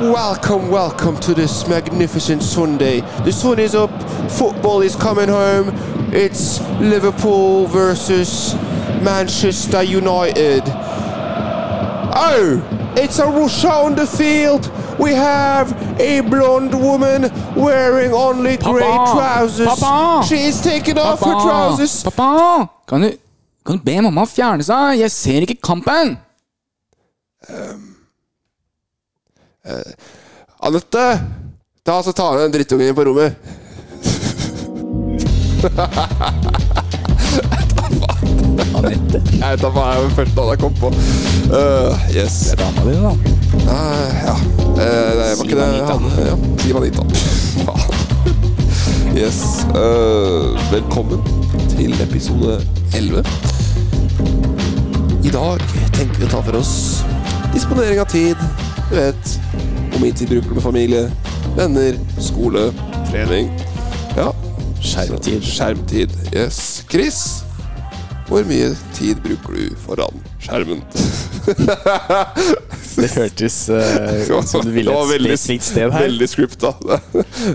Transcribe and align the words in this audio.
Welcome, 0.00 0.68
welcome 0.70 1.16
to 1.20 1.32
this 1.32 1.66
magnificent 1.66 2.42
Sunday. 2.42 3.00
The 3.24 3.32
sun 3.32 3.58
is 3.58 3.74
up, 3.74 3.90
football 4.30 4.82
is 4.82 4.94
coming 4.94 5.28
home. 5.28 5.70
It's 6.12 6.60
Liverpool 6.80 7.66
versus 7.66 8.54
Manchester 9.02 9.82
United. 9.82 10.62
Oh, 12.14 12.62
it's 12.96 13.18
a 13.18 13.26
Russia 13.26 13.70
on 13.70 13.94
the 13.94 14.06
field. 14.06 14.70
We 14.98 15.12
have 15.12 15.72
a 15.98 16.20
blonde 16.20 16.74
woman 16.74 17.30
wearing 17.54 18.12
only 18.12 18.58
grey 18.58 18.80
trousers. 19.12 19.66
Papa! 19.66 20.26
She 20.26 20.36
is 20.44 20.60
taking 20.60 20.98
off 20.98 21.20
her 21.20 21.40
trousers. 21.40 22.02
Pappa! 22.04 22.68
Kan 22.86 23.00
du, 23.00 23.16
kan 23.64 23.78
du 23.78 23.82
be 23.82 24.00
mamma 24.02 24.26
fjerne 24.26 24.62
seg? 24.62 25.00
Jeg 25.00 25.10
ser 25.10 25.40
ikke 25.48 25.56
kampen! 25.62 26.18
Anette, 30.58 31.20
ta 31.82 32.02
så 32.02 32.12
ta 32.12 32.32
du 32.34 32.42
den 32.42 32.52
drittungen 32.52 32.94
på 32.94 33.04
rommet. 33.04 33.34
Anette? 38.76 39.20
Jeg 39.32 39.50
vet 39.50 39.62
da 39.62 39.70
faen, 39.74 39.90
jeg 39.90 40.02
var 40.02 40.10
første 40.16 40.34
navnet 40.36 40.52
jeg 40.52 40.60
kom 40.62 40.74
på. 40.80 40.88
Uh, 41.50 41.92
yes. 42.14 42.38
Det 42.44 42.52
er 42.54 42.58
dama 42.62 42.80
di, 42.86 42.94
da. 43.02 43.12
Uh, 43.66 44.08
ja. 44.22 44.36
Uh, 44.36 44.76
det 44.76 45.24
var 45.24 45.44
ikke 45.44 45.58
det 45.58 45.66
han 45.66 45.74
ja. 45.80 46.26
Ja, 46.30 46.36
Simonita. 46.62 47.02
Faen. 47.66 47.90
Yes. 49.16 49.40
Uh, 49.72 50.54
velkommen 50.72 51.20
til 51.72 51.90
episode 52.04 52.60
11. 52.94 53.24
I 55.24 55.30
dag 55.34 55.62
tenker 55.96 56.18
vi 56.20 56.26
å 56.28 56.30
ta 56.30 56.40
for 56.44 56.60
oss 56.60 56.74
disponering 57.56 58.00
av 58.02 58.10
tid. 58.12 58.36
Du 58.90 58.94
vet, 58.98 59.38
hvor 59.96 60.04
mye 60.04 60.12
tid 60.12 60.28
bruker 60.28 60.50
du 60.52 60.54
med 60.58 60.62
familie, 60.62 61.02
venner, 61.56 61.94
skole, 62.20 62.66
trening. 63.08 63.46
Ja. 64.18 64.26
Skjermtid. 64.84 65.40
Skjermtid. 65.40 66.12
Yes. 66.36 66.58
Chris, 66.90 67.20
hvor 68.28 68.44
mye 68.44 68.74
tid 68.92 69.22
bruker 69.24 69.56
du 69.56 69.78
foran 69.86 70.20
skjermen? 70.44 70.82
Det 72.96 73.08
hørtes 73.12 73.56
uh, 73.72 74.36
ut 74.36 74.48
som 74.48 74.62
du 74.64 74.70
ville 74.74 74.92
et 74.92 75.24
spesifikt 75.24 75.66
sted 75.70 75.88
her. 75.88 76.06
Veldig 76.10 76.28
scripta. 76.28 76.74
ja, 76.84 77.00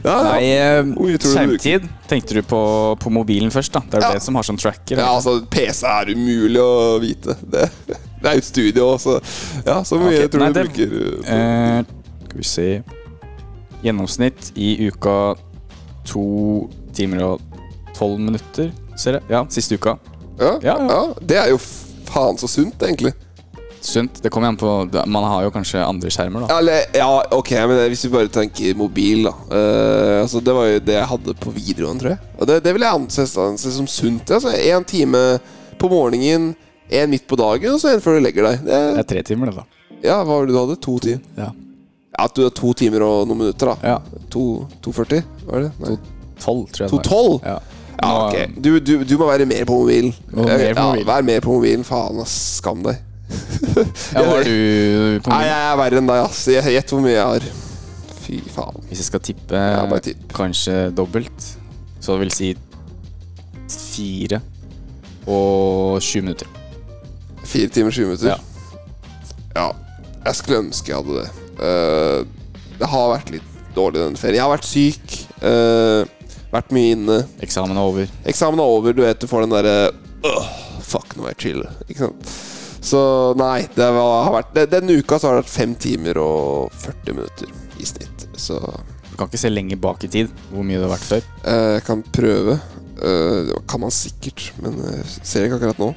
ja. 0.02 0.18
Nei, 0.32 0.52
eh, 0.58 1.16
skjermtid 1.22 1.86
tenkte 2.10 2.40
du 2.40 2.42
på, 2.46 2.62
på 3.02 3.14
mobilen 3.14 3.54
først, 3.54 3.78
da. 3.78 3.86
Det 3.86 4.00
er 4.02 4.08
jo 4.08 4.12
Ja. 4.16 4.18
det 4.18 4.26
som 4.26 4.38
har 4.42 4.50
sånn 4.50 4.62
tracker. 4.62 4.98
Ja, 4.98 5.14
altså, 5.14 5.38
PC 5.46 5.86
er 5.94 6.14
umulig 6.18 6.62
å 6.62 6.98
vite. 7.06 7.38
Det, 7.42 7.70
det 7.86 8.30
er 8.34 8.38
jo 8.38 8.46
et 8.48 8.50
studio, 8.50 8.92
så 9.02 9.20
Ja, 9.66 9.84
så 9.86 10.02
mye 10.02 10.24
okay. 10.24 10.30
tror 10.34 10.48
nei, 10.48 10.54
du 10.54 10.62
det- 10.62 10.70
bruker 10.70 10.88
uh, 11.30 11.98
skal 12.32 12.42
vi 12.42 12.48
se 12.48 12.68
Gjennomsnitt 13.82 14.52
i 14.62 14.76
uka 14.92 15.34
to 16.06 16.24
timer 16.94 17.24
og 17.26 17.42
tolv 17.98 18.20
minutter, 18.22 18.70
ser 19.00 19.18
jeg. 19.18 19.24
Ja, 19.32 19.42
siste 19.50 19.78
uka. 19.78 19.96
ja, 20.40 20.52
ja, 20.62 20.76
ja. 20.86 21.00
Det 21.22 21.38
er 21.40 21.50
jo 21.54 21.58
faen 22.12 22.38
så 22.38 22.50
sunt, 22.50 22.78
egentlig. 22.86 23.14
Sunt. 23.82 24.20
Det 24.22 24.30
kommer 24.30 24.52
an 24.52 24.58
på 24.62 24.70
Man 25.10 25.24
har 25.26 25.48
jo 25.48 25.52
kanskje 25.54 25.82
andre 25.82 26.12
skjermer, 26.14 26.44
da. 26.46 26.52
Ja, 26.54 26.60
eller, 26.62 26.84
ja, 26.94 27.08
ok, 27.34 27.50
men 27.72 27.80
hvis 27.90 28.06
vi 28.06 28.12
bare 28.14 28.30
tenker 28.30 28.78
mobil, 28.78 29.24
da. 29.26 29.34
Uh, 29.50 30.20
altså, 30.22 30.42
det 30.46 30.54
var 30.54 30.68
jo 30.70 30.84
det 30.86 30.98
jeg 31.00 31.10
hadde 31.16 31.36
på 31.42 31.54
videregående, 31.56 32.04
tror 32.04 32.14
jeg. 32.14 32.22
Og 32.38 32.52
det, 32.52 32.60
det 32.68 32.76
vil 32.78 32.86
jeg 32.86 33.00
anse, 33.02 33.26
anse 33.42 33.74
som 33.80 33.90
sunt. 33.90 34.30
Altså, 34.38 34.54
Én 34.54 34.86
time 34.86 35.24
på 35.82 35.90
morgenen, 35.90 36.52
én 36.94 37.10
midt 37.10 37.26
på 37.26 37.40
dagen, 37.42 37.74
og 37.74 37.82
så 37.82 37.96
en 37.96 38.06
før 38.06 38.20
du 38.20 38.28
legger 38.28 38.46
deg. 38.52 38.62
Det, 38.70 38.84
Det 39.00 39.02
er 39.08 39.10
tre 39.16 39.26
timer, 39.32 39.50
det, 39.50 39.64
da. 39.64 39.98
ja, 40.06 40.20
Hva 40.22 40.36
var 40.38 40.46
det 40.46 40.54
du 40.54 40.60
hadde? 40.62 40.78
To 40.86 41.00
timer? 41.02 41.26
Ja. 41.42 41.50
Ja, 42.22 42.28
at 42.30 42.36
du 42.38 42.44
har 42.46 42.52
to 42.54 42.70
timer 42.78 43.02
og 43.02 43.24
noen 43.26 43.40
minutter, 43.42 43.72
da. 43.74 43.96
ja. 43.96 44.26
To, 44.30 44.68
2,40? 44.86 45.24
Var 45.48 45.64
det? 45.66 45.72
Nei. 45.82 45.96
Tolv, 46.42 46.68
tror 46.70 46.86
jeg. 46.86 46.92
det 46.92 46.98
var. 47.00 47.08
2,12? 47.10 47.40
Ja. 47.50 47.60
Ja, 48.02 48.12
ok. 48.28 48.54
Du, 48.62 48.70
du, 48.82 48.92
du 49.06 49.14
må 49.18 49.28
være 49.30 49.46
mer 49.50 49.66
på 49.70 49.76
mobilen. 49.82 50.14
Må 50.34 50.46
mer 50.46 50.72
på 50.78 50.86
ja. 50.98 51.04
Vær 51.06 51.26
mer 51.26 51.42
på 51.44 51.56
mobilen. 51.58 51.84
Faen, 51.86 52.22
ass. 52.24 52.36
Skam 52.60 52.82
deg. 52.86 53.02
Ja, 54.14 54.24
var 54.28 54.44
du 54.46 55.20
på 55.24 55.30
Nei, 55.34 55.42
jeg 55.48 55.58
er 55.72 55.78
verre 55.82 56.00
enn 56.02 56.10
deg, 56.10 56.22
ass. 56.28 56.40
Gjett 56.50 56.94
hvor 56.94 57.02
mye 57.04 57.14
jeg 57.14 57.26
har. 57.34 57.46
Fy 58.22 58.40
faen. 58.54 58.80
Hvis 58.90 59.02
jeg 59.04 59.10
skal 59.10 59.24
tippe 59.26 59.62
Ja, 59.66 60.00
tipp. 60.04 60.24
kanskje 60.38 60.78
dobbelt, 60.98 61.50
så 62.02 62.16
det 62.18 62.26
vil 62.28 62.34
si 62.38 62.50
fire 63.72 64.42
og 65.30 66.02
sju 66.04 66.22
minutter. 66.26 66.50
Fire 67.46 67.70
timer, 67.74 67.94
sju 67.94 68.06
minutter. 68.08 68.34
Ja. 68.34 68.40
Ja. 69.56 69.68
Jeg 70.26 70.38
skulle 70.38 70.64
ønske 70.66 70.92
jeg 70.94 71.02
hadde 71.02 71.22
det. 71.22 71.41
Eh, 71.62 72.22
det 72.82 72.90
har 72.90 73.12
vært 73.14 73.30
litt 73.36 73.50
dårlig 73.76 74.02
denne 74.02 74.20
ferien. 74.20 74.40
Jeg 74.40 74.46
har 74.46 74.52
vært 74.56 74.68
syk. 74.68 75.18
Uh, 75.42 76.02
vært 76.52 76.74
mye 76.76 76.96
inne. 76.96 77.18
Eksamen 77.46 77.78
er 77.78 77.88
over. 77.88 78.10
Eksamen 78.28 78.60
er 78.60 78.72
over, 78.74 78.96
du 78.98 79.04
vet 79.06 79.22
du 79.22 79.28
får 79.30 79.46
den 79.46 79.54
derre 79.54 79.76
uh, 80.26 80.50
Fuck, 80.84 81.14
nå 81.16 81.28
er 81.28 81.36
jeg 81.36 81.42
chill. 81.46 81.62
Ikke 81.88 82.08
sant? 82.08 82.32
Så 82.82 83.00
nei, 83.38 83.68
det 83.78 83.88
var, 83.94 84.24
har 84.26 84.34
vært 84.40 84.56
det, 84.58 84.66
Denne 84.74 84.98
uka 84.98 85.20
så 85.22 85.30
har 85.30 85.38
det 85.38 85.44
vært 85.44 85.54
fem 85.54 85.76
timer 85.80 86.18
og 86.20 86.74
40 86.82 87.16
minutter 87.20 87.54
i 87.80 87.88
snitt. 87.88 88.26
Så 88.42 88.58
Du 89.12 89.14
kan 89.20 89.30
ikke 89.30 89.40
se 89.44 89.54
lenger 89.54 89.80
bak 89.82 90.04
i 90.08 90.10
tid 90.12 90.34
hvor 90.50 90.66
mye 90.66 90.82
det 90.82 90.88
har 90.88 90.96
vært 90.96 91.10
før. 91.12 91.28
eh, 91.46 91.68
jeg 91.78 91.86
kan 91.88 92.02
prøve. 92.18 92.58
Det 93.02 93.62
kan 93.70 93.82
man 93.82 93.94
sikkert, 93.94 94.50
men 94.62 94.76
jeg 94.82 95.06
ser 95.22 95.46
ikke 95.46 95.62
akkurat 95.62 95.80
nå. 95.82 95.92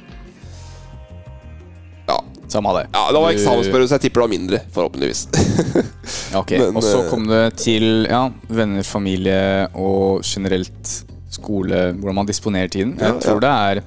Ja, 2.45 2.51
Samme 2.53 2.73
det. 2.77 2.85
ja 2.93 3.03
det 3.11 3.21
var 3.23 3.31
eksamensperiode, 3.33 3.89
så 3.89 3.97
jeg 3.97 4.03
tipper 4.05 4.21
det 4.21 4.25
var 4.27 4.33
mindre. 4.37 4.59
Forhåpentligvis. 4.75 5.27
Ok. 6.35 6.51
Men, 6.59 6.75
og 6.77 6.83
så 6.85 6.99
eh, 7.01 7.09
kom 7.09 7.25
det 7.27 7.41
til 7.57 8.05
ja, 8.09 8.23
venner, 8.53 8.83
familie 8.85 9.67
og 9.73 10.21
generelt 10.27 10.91
skole, 11.33 11.91
hvordan 11.97 12.15
man 12.21 12.27
disponerer 12.29 12.69
tiden. 12.71 12.93
Jeg 12.99 13.13
Ja, 13.15 13.19
tror 13.23 13.41
det 13.43 13.49
er 13.51 13.81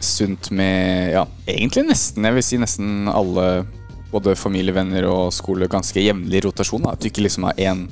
sunt 0.00 0.50
med 0.54 1.12
ja, 1.16 1.24
egentlig 1.48 1.86
nesten, 1.88 2.24
jeg 2.28 2.36
vil 2.36 2.44
si 2.46 2.58
nesten 2.62 3.08
alle 3.10 3.64
både 4.12 4.36
familie, 4.38 4.74
venner 4.76 5.08
og 5.10 5.32
skole 5.34 5.66
ganske 5.72 6.00
jevnlig 6.04 6.44
rotasjon. 6.46 6.84
Da. 6.86 6.94
At 6.94 7.02
du 7.02 7.08
ikke 7.10 7.24
liksom 7.26 7.48
har 7.48 7.58
én 7.58 7.86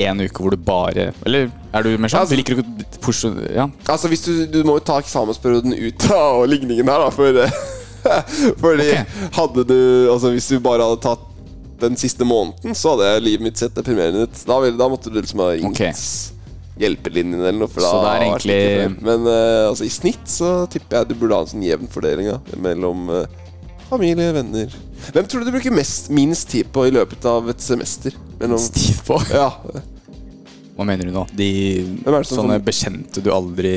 en 0.00 0.20
uke 0.22 0.40
hvor 0.40 0.54
du 0.54 0.60
bare 0.62 1.08
Eller 1.26 1.50
er 1.74 1.82
du 1.84 1.90
mer 2.00 2.08
sånn? 2.08 2.22
Altså- 2.22 2.32
du 2.32 2.38
liker 2.38 2.54
ikke 2.54 2.64
å 2.64 3.00
pushe 3.04 3.28
Ja. 3.52 3.66
altså, 3.92 4.08
hvis 4.08 4.22
du, 4.24 4.46
du 4.46 4.62
må 4.64 4.78
jo 4.78 4.84
ta 4.86 4.96
eksamensperioden 5.02 5.74
ut 5.76 6.06
av 6.14 6.46
ligningen 6.52 6.88
her, 6.88 7.04
da, 7.04 7.10
for 7.12 7.36
Fordi 8.62 8.86
okay. 8.88 9.04
hadde 9.36 9.64
du 9.68 9.78
Altså, 10.12 10.30
hvis 10.34 10.48
du 10.52 10.58
bare 10.64 10.86
hadde 10.86 11.00
tatt 11.04 11.26
den 11.80 11.96
siste 11.96 12.26
måneden, 12.28 12.74
så 12.76 12.92
hadde 12.94 13.22
livet 13.24 13.46
mitt 13.46 13.60
sett 13.60 13.72
deprimerende 13.74 14.26
ut. 14.26 14.42
Da, 14.44 14.58
ville- 14.60 14.76
da 14.76 14.88
måtte 14.92 15.08
du 15.12 15.16
liksom 15.16 15.40
ha 15.40 15.46
ringt 15.54 15.70
okay. 15.72 15.94
hjelpelinjen 16.80 17.40
eller 17.40 17.56
noe. 17.62 17.70
For 17.72 17.80
Så 17.80 17.92
da 17.94 18.02
det 18.02 18.10
er 18.10 18.24
egentlig- 18.26 18.98
Men 19.06 19.24
uh, 19.24 19.70
altså, 19.70 19.86
i 19.88 19.92
snitt 19.94 20.28
så 20.28 20.50
tipper 20.68 21.00
jeg 21.00 21.08
du 21.08 21.14
burde 21.22 21.38
ha 21.38 21.46
en 21.46 21.52
sånn 21.54 21.64
jevn 21.64 21.88
fordeling 21.88 22.28
da, 22.34 22.38
mellom 22.60 23.08
uh, 23.08 23.24
familie, 23.88 24.28
venner 24.36 24.76
Hvem 25.14 25.26
tror 25.26 25.40
du 25.40 25.48
du 25.48 25.54
bruker 25.56 25.72
mest, 25.72 26.10
minst 26.12 26.50
tid 26.52 26.68
på 26.72 26.84
i 26.86 26.92
løpet 26.92 27.24
av 27.24 27.48
et 27.48 27.64
semester? 27.64 28.12
Mellom, 28.40 28.60
Tid 28.76 29.00
på. 29.06 29.16
ja, 29.32 29.48
Hva 30.76 30.84
mener 30.88 31.08
du 31.08 31.14
nå? 31.16 31.24
De 31.36 31.48
sånne 32.28 32.60
bekjente 32.64 33.24
du 33.24 33.30
aldri 33.32 33.72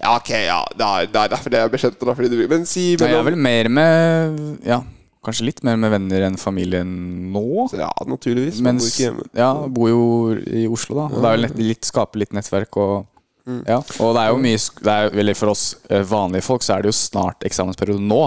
ja, 0.00 0.14
ok, 0.16 0.30
ja. 0.30 0.60
Det 0.78 0.86
er, 0.86 1.10
det 1.10 1.24
er 1.24 1.32
derfor 1.34 1.54
det 1.54 1.60
er 1.62 1.72
bekjent. 1.72 1.98
Da, 2.00 2.14
fordi 2.14 2.30
du, 2.32 2.46
men 2.50 2.64
si 2.68 2.92
mellom 2.96 3.12
jeg 3.16 3.20
er 3.20 3.28
vel 3.30 3.42
mer 3.48 3.68
med 3.80 4.40
Ja, 4.66 4.80
kanskje 5.26 5.48
litt 5.50 5.62
mer 5.66 5.76
med 5.80 5.92
venner 5.92 6.28
enn 6.28 6.38
familien 6.40 6.88
nå. 7.34 7.68
Ja, 7.76 7.90
naturligvis. 8.08 8.62
Man 8.64 8.80
bor 8.80 8.88
ikke 8.88 9.06
hjemme. 9.08 9.28
Ja, 9.36 9.52
bor 9.68 9.90
jo 9.92 10.02
i 10.38 10.66
Oslo, 10.70 11.00
da. 11.02 11.06
Og 11.12 11.22
det 11.24 11.30
er 11.34 11.46
nett, 11.48 11.62
litt, 11.70 11.88
skape 11.88 12.20
litt 12.22 12.34
nettverk 12.36 12.80
og 12.80 13.06
Mm. 13.48 13.62
Ja, 13.64 13.78
og 14.04 14.10
det 14.12 14.20
er 14.20 14.28
jo 14.28 14.40
mye 14.44 14.58
det 14.84 14.92
er, 14.92 15.14
Eller 15.22 15.36
for 15.38 15.48
oss 15.54 15.62
eh, 15.88 16.02
vanlige 16.04 16.44
folk 16.44 16.60
så 16.60 16.74
er 16.74 16.82
det 16.84 16.90
jo 16.90 16.96
snart 16.98 17.46
eksamensperiode 17.48 18.02
nå. 18.04 18.18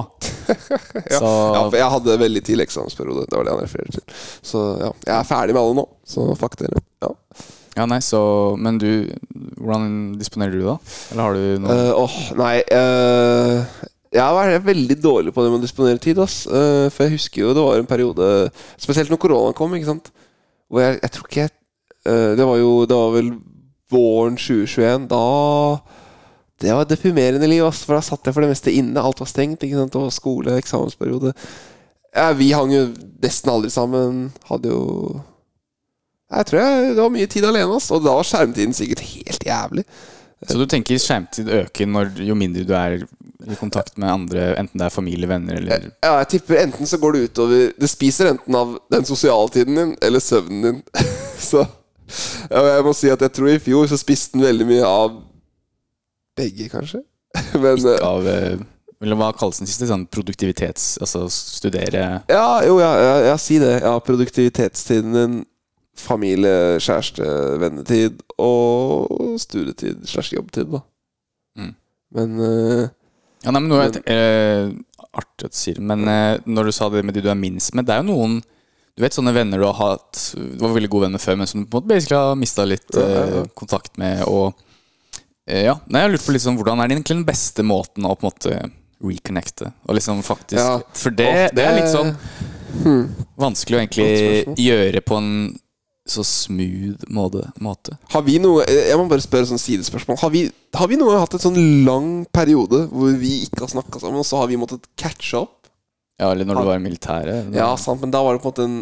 Så 1.19 1.27
Ja, 1.29 1.59
for 1.67 1.77
jeg 1.77 1.89
hadde 1.93 2.15
veldig 2.23 2.41
tidlig 2.47 2.65
eksamensperiode. 2.65 3.27
Det 3.29 3.37
var 3.37 3.45
det 3.45 3.53
han 3.53 3.61
refererte 3.61 3.99
til. 3.99 4.15
Så 4.49 4.63
ja, 4.81 4.89
jeg 5.05 5.13
er 5.19 5.27
ferdig 5.29 5.53
med 5.53 5.61
alle 5.61 5.77
nå. 5.77 5.85
Så 6.09 6.25
fuck 6.41 6.57
dere. 6.57 6.81
Ja. 7.05 7.11
Ja, 7.77 7.85
nei, 7.87 8.01
så 8.03 8.19
Men 8.59 8.79
du, 8.81 9.07
hvordan 9.55 10.17
disponerer 10.19 10.57
du 10.57 10.65
da? 10.65 10.75
Eller 11.13 11.23
har 11.23 11.37
du 11.37 11.63
noe 11.63 11.77
uh, 11.77 12.01
Åh, 12.01 12.17
nei 12.39 12.55
uh, 12.67 13.61
Jeg 14.11 14.23
har 14.25 14.35
vært 14.35 14.65
veldig 14.67 14.97
dårlig 14.99 15.31
på 15.35 15.45
det 15.45 15.53
med 15.53 15.61
å 15.61 15.63
disponere 15.63 16.01
tid. 16.03 16.19
Ass. 16.19 16.43
Uh, 16.51 16.89
for 16.91 17.07
jeg 17.07 17.15
husker 17.15 17.45
jo 17.45 17.53
det 17.55 17.63
var 17.63 17.79
en 17.79 17.87
periode 17.87 18.27
Spesielt 18.75 19.13
når 19.13 19.21
koronaen 19.23 19.57
kom, 19.57 19.77
ikke 19.77 19.93
sant. 19.93 20.11
Hvor 20.71 20.83
jeg, 20.83 20.99
jeg 21.03 21.15
tror 21.15 21.27
ikke 21.27 21.41
jeg 21.45 21.51
eh, 22.07 22.29
Det 22.39 22.47
var 22.47 22.59
jo 22.61 22.69
Det 22.87 22.99
var 22.99 23.17
vel 23.17 23.33
våren 23.91 24.37
2021. 24.39 25.09
Da 25.11 25.23
Det 26.61 26.71
var 26.71 26.85
et 26.85 26.93
deprimerende 26.93 27.49
liv, 27.49 27.65
ass, 27.65 27.81
for 27.83 27.97
da 27.97 28.05
satt 28.05 28.27
jeg 28.27 28.35
for 28.35 28.45
det 28.45 28.53
meste 28.53 28.71
inne. 28.71 29.01
Alt 29.03 29.19
var 29.19 29.27
stengt. 29.27 29.63
ikke 29.63 29.79
sant, 29.81 29.91
Det 29.91 29.99
var 29.99 30.13
skole, 30.15 30.55
eksamensperiode. 30.61 31.33
Ja, 32.15 32.31
vi 32.35 32.51
hang 32.55 32.71
jo 32.71 32.85
nesten 33.23 33.51
aldri 33.51 33.71
sammen. 33.73 34.29
Hadde 34.47 34.71
jo 34.71 34.83
Jeg 36.31 36.47
tror 36.47 36.61
jeg, 36.61 36.91
det 36.95 37.03
var 37.03 37.13
mye 37.13 37.29
tid 37.29 37.45
alene, 37.47 37.77
ass. 37.77 37.91
Og 37.91 38.03
da 38.05 38.15
var 38.15 38.27
skjermtiden 38.27 38.75
sikkert 38.75 39.03
helt 39.11 39.45
jævlig. 39.45 39.85
Så 40.47 40.57
du 40.57 40.65
tenker 40.69 40.97
skjermtid 41.01 41.51
øker 41.53 41.89
når, 41.89 42.15
jo 42.25 42.35
mindre 42.37 42.63
du 42.65 42.71
er 42.73 43.01
i 43.01 43.57
kontakt 43.57 43.97
med 44.01 44.09
andre, 44.09 44.47
enten 44.57 44.79
det 44.79 44.85
er 44.85 44.93
familie, 44.93 45.29
venner 45.29 45.57
eller 45.57 45.87
Ja, 46.03 46.15
jeg 46.21 46.29
tipper 46.35 46.61
enten 46.61 46.89
så 46.89 46.99
går 47.01 47.15
det 47.15 47.21
utover 47.29 47.71
Det 47.77 47.89
spiser 47.89 48.29
enten 48.29 48.57
av 48.57 48.75
den 48.93 49.05
sosiale 49.05 49.49
tiden 49.53 49.77
din 49.77 49.93
eller 50.01 50.21
søvnen 50.21 50.65
din. 50.65 50.81
så 51.51 51.65
ja, 52.49 52.61
jeg 52.75 52.83
må 52.85 52.93
si 52.97 53.09
at 53.11 53.21
jeg 53.23 53.33
tror 53.37 53.53
i 53.53 53.61
fjor 53.61 53.87
så 53.87 53.99
spiste 53.99 54.35
den 54.35 54.45
veldig 54.45 54.67
mye 54.67 54.87
av 54.87 55.15
begge, 56.37 56.67
kanskje. 56.71 57.03
Men 57.63 57.79
Ikke 57.79 57.97
av 58.03 58.27
eh, 58.27 58.63
Eller 59.01 59.17
hva 59.19 59.31
kalles 59.37 59.61
den 59.61 59.69
siste? 59.69 59.87
Sånn 59.87 60.03
produktivitets... 60.11 60.97
Altså 61.01 61.23
studere 61.31 62.03
Ja, 62.29 62.59
jo, 62.67 62.79
ja, 62.83 62.91
ja, 62.99 63.15
ja, 63.29 63.37
si 63.39 63.61
det. 63.61 63.77
Ja, 63.85 63.95
produktivitetstiden 64.03 65.15
din, 65.15 65.37
familie, 65.97 66.79
kjæreste, 66.81 67.25
vennetid 67.61 68.21
og 68.41 69.35
studietid 69.41 70.05
slash 70.07 70.33
jobbtid, 70.33 70.71
da. 70.71 70.81
Mm. 71.59 71.73
Men 72.15 72.39
uh, 72.39 72.85
Ja, 73.43 73.51
nei, 73.51 73.59
men 73.59 73.67
noe 73.71 73.83
jeg, 73.87 74.01
eh, 74.11 74.69
Artig 75.11 75.49
at 75.49 75.51
du 75.51 75.57
sier 75.59 75.79
men 75.83 76.05
eh, 76.07 76.39
når 76.47 76.69
du 76.69 76.73
sa 76.75 76.87
det 76.93 77.01
med 77.03 77.17
de 77.17 77.23
du 77.25 77.29
er 77.31 77.35
minst 77.39 77.73
med 77.75 77.87
Det 77.89 77.95
er 77.95 78.03
jo 78.05 78.13
noen 78.13 78.37
Du 78.95 79.03
vet 79.03 79.15
sånne 79.15 79.33
venner 79.35 79.59
du 79.59 79.65
har 79.67 79.75
hatt 79.75 80.19
Du 80.37 80.61
var 80.61 80.75
veldig 80.77 80.91
god 80.93 81.05
venn 81.05 81.15
med 81.17 81.23
før, 81.23 81.39
men 81.41 81.49
som 81.51 81.63
du 81.63 81.67
på 81.67 81.79
en 81.79 81.83
måte 81.83 81.91
basically 81.91 82.19
har 82.21 82.39
mista 82.39 82.67
litt 82.67 82.87
Ja, 82.95 83.03
ja, 83.03 83.23
ja. 83.25 83.41
eh, 83.41 83.49
kontakt 83.59 83.99
med. 83.99 84.23
Og 84.31 84.53
eh, 85.47 85.65
ja, 85.67 85.75
nei, 85.87 86.03
jeg 86.03 86.07
har 86.07 86.13
lurt 86.15 86.27
på 86.29 86.35
litt 86.37 86.45
sånn 86.45 86.59
hvordan 86.59 86.79
er 86.79 86.87
det 86.91 86.97
egentlig 86.99 87.17
den 87.19 87.27
beste 87.27 87.65
måten 87.67 88.07
å 88.07 88.13
på 88.15 88.23
en 88.23 88.31
måte 88.31 88.61
reconnecte? 89.03 89.73
Og 89.89 89.97
liksom 89.99 90.23
faktisk 90.23 90.61
Ja. 90.61 90.77
For 90.95 91.11
det, 91.11 91.31
det 91.57 91.67
er 91.67 91.79
litt 91.81 91.91
sånn 91.91 92.15
vanskelig 93.41 93.75
å 93.75 93.81
egentlig 93.83 94.61
gjøre 94.63 95.03
på 95.03 95.19
en 95.19 95.31
så 96.07 96.23
smooth 96.25 97.03
måte. 97.13 97.43
måte. 97.61 97.93
har 98.09 98.23
vi 98.25 98.39
noe 98.41 98.63
Jeg 98.65 98.97
må 98.97 99.05
bare 99.07 99.21
spørre 99.21 99.45
sånn 99.51 99.61
sidespørsmål. 99.61 100.17
Har 100.23 100.31
vi, 100.33 100.47
har 100.75 100.87
vi 100.89 100.97
noe 100.97 101.19
hatt 101.21 101.35
en 101.37 101.43
sånn 101.43 101.59
lang 101.85 102.07
periode 102.33 102.87
hvor 102.91 103.13
vi 103.21 103.43
ikke 103.45 103.61
har 103.67 103.69
snakka 103.75 104.01
sammen, 104.01 104.17
og 104.23 104.25
så 104.25 104.41
har 104.41 104.49
vi 104.49 104.57
måttet 104.59 104.87
catche 104.97 105.37
opp? 105.43 105.69
Ja, 106.21 106.31
eller 106.31 106.45
når 106.45 106.59
du 106.61 106.67
var 106.67 106.77
i 106.77 106.83
militæret. 106.83 107.53
Ja, 107.55 107.69
sant, 107.81 108.01
men 108.01 108.11
da 108.13 108.19
var 108.25 108.35
det 108.37 108.41
på 108.43 108.49
en 108.49 108.53
måte 108.53 108.65
en 108.69 108.81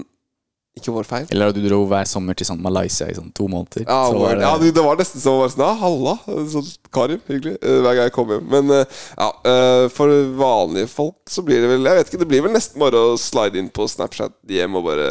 Ikke 0.80 0.92
vår 0.96 1.04
feil. 1.08 1.26
Eller 1.34 1.50
da 1.50 1.60
du 1.60 1.64
dro 1.68 1.80
hver 1.90 2.06
sommer 2.08 2.36
til 2.38 2.48
sånn 2.48 2.60
Malaysia 2.64 3.08
i 3.10 3.16
sånn 3.18 3.32
to 3.36 3.48
måneder. 3.52 3.84
Ja, 3.88 4.00
så 4.08 4.20
var 4.22 4.36
det, 4.38 4.44
ja, 4.46 4.52
det 4.62 4.70
det 4.78 4.84
var 4.86 5.00
nesten 5.00 5.20
som 5.24 5.40
var 5.42 5.50
sånn 5.52 5.64
Ja, 5.66 5.72
halla. 5.82 6.14
Sånn 6.54 6.68
Karim, 6.94 7.20
hyggelig. 7.28 7.58
eh, 7.60 7.80
Hver 7.84 7.96
gang 7.98 8.06
jeg 8.08 8.14
kom 8.16 8.30
hjem. 8.32 8.46
Men 8.54 8.72
eh, 8.78 8.86
ja, 9.18 9.30
eh, 9.52 9.88
for 9.92 10.14
vanlige 10.40 10.88
folk 10.92 11.18
så 11.28 11.44
blir 11.44 11.60
det 11.66 11.72
vel 11.74 11.84
Jeg 11.90 12.00
vet 12.00 12.12
ikke, 12.14 12.22
det 12.24 12.30
blir 12.32 12.46
vel 12.48 12.56
nesten 12.56 12.80
bare 12.80 13.02
å 13.12 13.18
slide 13.20 13.60
inn 13.60 13.68
på 13.76 13.88
Snapchat 13.92 14.38
hjem 14.48 14.78
og 14.80 14.88
bare 14.88 15.10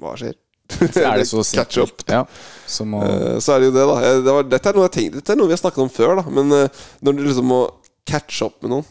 Hva 0.00 0.14
skjer? 0.20 0.36
er 1.02 1.20
det 1.20 1.26
så 1.28 1.42
Catch 1.58 1.78
up. 1.82 2.04
Ja, 2.08 2.22
som 2.70 2.94
å 2.96 3.02
Eh, 3.04 3.36
Så 3.42 3.54
er 3.54 3.60
det 3.62 3.70
jo 3.70 3.74
det, 3.76 3.84
da. 3.90 3.96
Eh, 4.00 4.22
Det 4.24 4.36
var, 4.38 4.48
dette, 4.48 4.72
er 4.72 4.88
tenkte, 4.94 5.20
dette 5.20 5.34
er 5.34 5.40
noe 5.40 5.50
vi 5.50 5.56
har 5.56 5.62
snakket 5.62 5.84
om 5.84 5.92
før, 5.92 6.16
da. 6.22 6.24
Men 6.32 6.52
eh, 6.56 6.82
når 7.04 7.18
du 7.18 7.22
liksom 7.26 7.50
må 7.52 7.60
catch 8.08 8.42
up 8.46 8.58
med 8.64 8.74
noen 8.76 8.88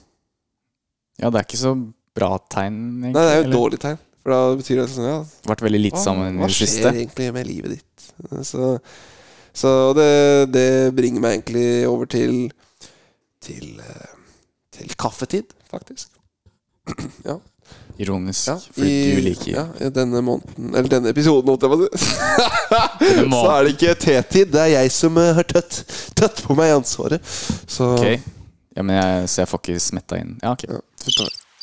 Ja, 1.22 1.30
det 1.30 1.42
er 1.42 1.48
ikke 1.48 1.62
så 1.62 1.74
bra 2.16 2.36
tegn, 2.52 2.78
egentlig. 3.02 3.16
Nei, 3.16 3.26
det 3.26 3.34
er 3.34 3.42
jo 3.42 3.48
et 3.50 3.56
dårlig 3.56 3.82
tegn. 3.84 4.00
For 4.22 4.36
da 4.36 4.40
betyr 4.60 4.82
det 4.84 4.90
sånn 4.92 5.08
Ja, 5.10 5.20
Vært 5.50 5.64
veldig 5.66 5.82
litt 5.82 5.98
sammen 5.98 6.36
i 6.38 6.44
hva 6.44 6.50
skjer 6.54 6.92
egentlig 6.92 7.32
med 7.34 7.48
livet 7.50 7.80
ditt? 7.80 8.08
Så, 8.46 8.76
så 9.58 9.72
det, 9.98 10.10
det 10.54 10.68
bringer 10.94 11.24
meg 11.24 11.40
egentlig 11.40 11.66
over 11.90 12.10
til 12.12 12.44
Til, 13.42 13.72
til 14.78 14.92
kaffetid, 15.02 15.56
faktisk. 15.72 16.12
ja. 17.30 17.40
Ironisk, 18.02 18.48
ja 18.50 18.56
fordi 18.76 18.92
i- 18.92 19.16
du 19.16 19.22
liker 19.26 19.52
ja, 19.54 19.64
i 19.80 19.90
denne 19.94 20.22
måneden 20.26 20.76
Eller 20.76 20.90
denne 20.90 21.10
episoden, 21.14 21.50
holdt 21.52 21.62
jeg 21.66 21.72
på 21.72 21.76
å. 21.78 21.80
Så 23.42 23.52
er 23.52 23.64
det 23.68 23.72
ikke 23.76 23.96
tetid. 24.06 24.46
Det 24.54 24.62
er 24.64 24.70
jeg 24.76 24.88
som 24.96 25.18
eh, 25.22 25.34
har 25.38 25.46
tøtt, 25.50 25.74
tøtt 26.18 26.38
på 26.48 26.52
meg 26.58 26.68
ansvaret. 26.76 27.22
Så 27.70 27.84
okay. 27.98 28.18
Ja, 28.78 28.82
men 28.88 28.96
jeg, 28.96 29.28
så 29.30 29.36
jeg 29.44 29.50
får 29.52 29.60
ikke 29.66 29.80
smetta 29.84 30.16
inn. 30.22 30.32
Ja, 30.42 30.50
ok. 30.56 30.64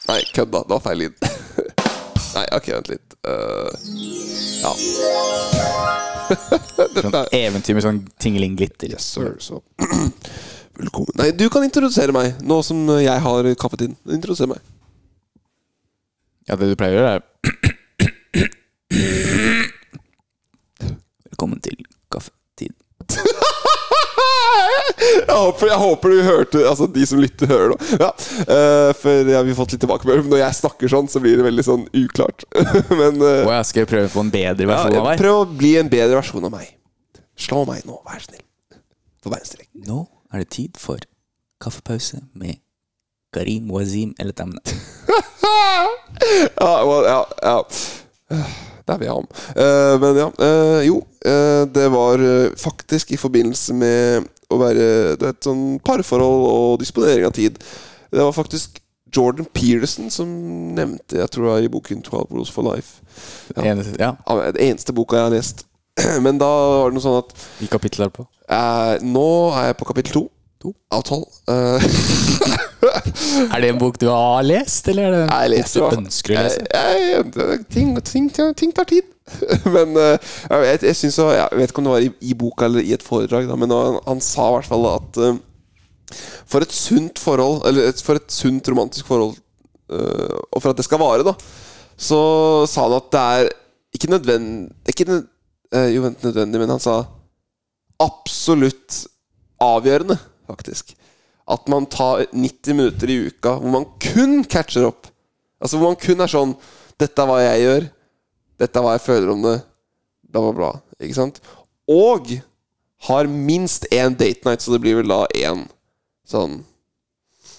Nei, 0.09 0.21
kødda. 0.37 0.59
Det 0.69 0.73
var 0.77 0.83
feil 0.85 0.99
lyd. 1.07 1.15
Nei, 2.37 2.47
ok, 2.59 2.67
vent 2.77 2.89
litt. 2.93 3.09
Uh, 3.25 3.71
ja. 4.61 4.73
Sånn 6.99 7.15
eventyr 7.35 7.75
med 7.79 7.85
sånn 7.87 8.01
tingeling-glitter. 8.21 8.89
Yes, 8.93 9.05
sir. 9.17 9.31
Så 9.43 9.55
Velkommen. 10.79 11.11
Nei, 11.19 11.31
du 11.35 11.49
kan 11.51 11.65
introdusere 11.67 12.13
meg, 12.15 12.37
nå 12.47 12.61
som 12.67 12.79
jeg 13.01 13.19
har 13.25 13.43
kaffetiden. 13.59 13.97
Introduser 14.15 14.47
meg. 14.53 14.61
Ja, 16.49 16.57
det 16.57 16.71
du 16.71 16.77
pleier 16.81 16.97
å 16.97 17.01
gjøre, 17.03 17.19
er 17.19 17.23
Velkommen 21.29 21.61
til 21.61 21.77
kaffetid. 22.13 22.73
Jeg 24.99 25.37
håper, 25.37 25.69
jeg 25.69 25.79
håper 25.79 26.11
du 26.11 26.17
hørte 26.27 26.63
Altså 26.67 26.89
de 26.91 27.05
som 27.07 27.21
lytter, 27.23 27.47
hører 27.47 27.71
nå. 27.71 27.77
Ja, 28.01 28.09
eh, 28.43 28.91
for 28.99 29.29
ja, 29.31 29.43
vi 29.47 29.53
har 29.53 29.59
fått 29.59 29.73
litt 29.75 29.83
tilbakemelding. 29.85 30.27
Når 30.33 30.41
jeg 30.41 30.57
snakker 30.59 30.91
sånn, 30.91 31.09
så 31.13 31.23
blir 31.23 31.39
det 31.39 31.45
veldig 31.47 31.65
sånn 31.65 31.85
uklart. 31.97 32.43
Men 33.01 33.23
uh, 33.23 33.47
ja, 33.47 33.61
skal 33.67 33.85
jeg 33.85 33.91
prøve 33.93 34.11
å 34.11 34.13
få 34.17 34.25
en 34.27 34.33
bedre 34.35 34.67
ja, 34.67 34.71
versjon 34.73 34.99
av 34.99 35.07
meg? 35.07 35.21
prøv 35.23 35.37
å 35.37 35.47
bli 35.61 35.73
en 35.79 35.93
bedre 35.93 36.19
versjon 36.19 36.49
av 36.49 36.55
meg. 36.57 36.73
Slå 37.39 37.63
meg 37.69 37.87
nå, 37.89 38.01
vær 38.09 38.25
snill. 38.25 38.43
For 39.23 39.35
verdenstrek. 39.35 39.71
Nå 39.87 40.03
er 40.33 40.43
det 40.43 40.51
tid 40.59 40.81
for 40.81 41.07
kaffepause 41.63 42.25
med 42.35 42.59
Karim 43.37 43.71
Wazim 43.73 44.17
El 44.19 44.35
Tamna. 44.37 44.65
Ja, 46.59 46.73
well, 46.87 47.05
ja, 47.07 47.21
ja. 47.43 48.43
Der 48.89 48.99
vil 48.99 49.07
jeg 49.09 49.15
ha 49.15 49.21
den. 49.21 49.31
Eh, 49.61 49.95
men 50.01 50.19
ja, 50.23 50.29
Uh, 50.39 50.81
jo. 50.87 50.99
uh, 51.27 51.65
det 51.75 51.87
var 51.93 52.23
faktisk 52.57 53.13
i 53.13 53.21
forbindelse 53.21 53.75
med 53.77 54.29
å 54.49 54.59
være 54.61 55.17
du 55.21 55.27
vet, 55.27 55.41
sånn 55.45 55.79
parforhold 55.85 56.45
og 56.49 56.79
disponering 56.81 57.29
av 57.29 57.35
tid. 57.37 57.59
Det 58.09 58.23
var 58.23 58.33
faktisk 58.33 58.81
Jordan 59.15 59.47
Peterson 59.53 60.11
som 60.13 60.29
nevnte, 60.77 61.19
jeg 61.21 61.31
tror 61.33 61.49
det 61.49 61.55
er 61.57 61.67
i 61.69 61.73
boken 61.73 62.03
12 62.05 62.33
Rules 62.33 62.53
for 62.53 62.65
Life. 62.69 63.01
Ja. 63.57 63.63
Eneste, 63.73 63.97
Ja, 64.01 64.15
Ja, 64.27 64.51
Det 64.53 64.65
eneste 64.65 64.93
boka 64.97 65.17
jeg 65.17 65.29
har 65.29 65.37
lest. 65.37 65.65
Men 66.25 66.39
da 66.41 66.49
var 66.49 66.91
det 66.91 66.99
noe 66.99 67.05
sånn 67.05 67.21
at 67.21 67.33
hvilke 67.59 67.77
kapittel 67.77 68.07
er 68.07 68.13
du 68.13 68.21
på? 68.21 68.27
Nå 69.05 69.29
er 69.53 69.71
jeg 69.71 69.79
på 69.81 69.89
kapittel 69.89 70.13
to. 70.15 70.25
To? 70.59 70.73
Av 70.91 71.03
tolv. 71.07 71.27
Uh, 71.47 71.79
Er 73.55 73.61
det 73.63 73.69
en 73.73 73.79
bok 73.79 73.99
du 74.01 74.07
har 74.11 74.43
lest, 74.47 74.89
eller 74.91 75.07
er 75.07 75.13
det 75.15 75.21
en 75.25 75.31
Jeg 75.35 75.51
leste, 75.53 75.83
bok 75.83 75.93
du 75.95 76.01
ønsker 76.03 76.35
å 76.35 76.43
lese? 76.47 76.65
Jeg, 76.75 77.05
jeg, 77.13 77.59
ting, 77.75 77.93
ting, 78.07 78.29
ting 78.59 78.73
tar 78.75 78.89
tid. 78.91 79.07
men 79.77 79.93
uh, 79.99 80.15
jeg, 80.17 80.63
vet- 80.65 80.87
jeg, 80.89 80.97
synes, 80.99 81.19
jeg 81.37 81.61
vet 81.61 81.71
ikke 81.71 81.83
om 81.83 81.89
det 81.91 81.95
var 81.95 82.07
i, 82.07 82.11
i 82.33 82.35
boka 82.39 82.67
eller 82.67 82.87
i 82.87 82.95
et 82.97 83.05
foredrag, 83.07 83.47
da, 83.51 83.59
men 83.61 83.75
han, 83.75 83.99
han 84.07 84.23
sa 84.25 84.49
i 84.49 84.57
hvert 84.57 84.71
fall 84.71 84.89
at 84.97 85.21
uh, 85.23 85.37
for 86.49 86.65
et 86.65 86.73
sunt 86.75 87.21
forhold, 87.23 87.61
eller 87.69 87.91
et, 87.93 88.03
for 88.03 88.19
et 88.19 88.33
sunt 88.33 88.71
romantisk 88.73 89.07
forhold, 89.11 89.37
og 89.89 90.59
for 90.61 90.71
at 90.73 90.77
det 90.81 90.85
skal 90.85 91.01
vare, 91.01 91.25
da, 91.25 91.33
så 91.97 92.19
sa 92.69 92.87
han 92.87 92.97
at 92.99 93.07
det 93.13 93.21
er 93.39 93.47
ikke 93.97 94.11
nødvendig 94.13 94.93
Ikke 94.93 95.07
nød, 95.09 95.23
Jo, 95.95 96.03
vent, 96.05 96.25
nødvendig, 96.25 96.61
men 96.61 96.73
han 96.75 96.81
sa 96.81 96.97
absolutt 98.01 99.03
avgjørende, 99.65 100.17
faktisk. 100.49 100.97
At 101.49 101.69
man 101.71 101.87
tar 101.89 102.27
90 102.33 102.77
minutter 102.77 103.13
i 103.13 103.21
uka 103.29 103.55
hvor 103.61 103.73
man 103.73 103.87
kun 104.03 104.43
catcher 104.45 104.89
opp. 104.91 105.09
Altså 105.63 105.79
hvor 105.79 105.93
man 105.93 106.01
kun 106.01 106.21
er 106.25 106.31
sånn 106.31 106.57
Dette 106.99 107.23
er 107.23 107.31
hva 107.31 107.39
jeg 107.45 107.63
gjør. 107.63 107.85
Dette 108.59 108.81
er 108.81 108.85
hva 108.85 108.97
jeg 108.97 109.05
føler 109.05 109.31
om 109.31 109.45
det. 109.47 109.59
Bla, 110.29 110.43
bla, 110.43 110.53
bla. 110.57 110.71
Ikke 110.99 111.15
sant? 111.21 111.39
Og 111.89 112.33
har 113.07 113.31
minst 113.31 113.87
én 113.95 114.17
date 114.19 114.43
night, 114.45 114.63
så 114.63 114.75
det 114.75 114.83
blir 114.83 114.99
vel 114.99 115.11
da 115.11 115.23
én 115.39 115.67
sånn 116.29 116.59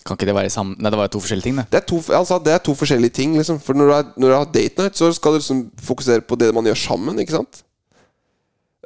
Kan 0.05 0.17
ikke 0.17 0.29
det 0.29 0.35
være 0.35 0.51
sammen... 0.51 0.77
Nei, 0.79 0.89
det 0.91 0.97
var 0.99 1.07
jo 1.07 1.15
to 1.15 1.21
forskjellige 1.23 1.47
ting, 1.47 1.57
det. 1.59 1.65
det 1.71 1.79
er, 1.81 1.85
to, 1.87 1.97
altså, 2.15 2.37
det 2.43 2.53
er 2.55 2.61
to 2.63 2.73
forskjellige 2.75 3.13
ting, 3.13 3.33
liksom. 3.37 3.59
For 3.61 3.77
når 3.77 3.89
du, 3.89 3.93
er, 3.93 4.05
når 4.15 4.31
du 4.31 4.35
har 4.35 4.51
date 4.53 4.81
night, 4.81 4.97
så 4.97 5.09
skal 5.13 5.35
du 5.35 5.39
liksom 5.41 5.59
fokusere 5.85 6.23
på 6.25 6.37
det 6.39 6.47
man 6.55 6.65
gjør 6.65 6.79
sammen, 6.81 7.19
ikke 7.21 7.35
sant? 7.35 7.59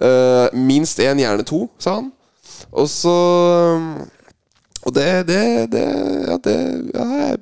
Uh, 0.02 0.50
minst 0.58 1.00
én, 1.00 1.22
gjerne 1.22 1.46
to, 1.48 1.62
sa 1.80 2.00
han. 2.00 2.10
Og 2.72 2.90
så 2.90 3.16
Og 4.84 4.94
det 4.96 5.08
Det, 5.30 5.42
det 5.72 5.88
Ja, 6.28 6.38
det 6.38 6.56
ja, 6.94 7.04
har 7.04 7.26
jeg 7.28 7.42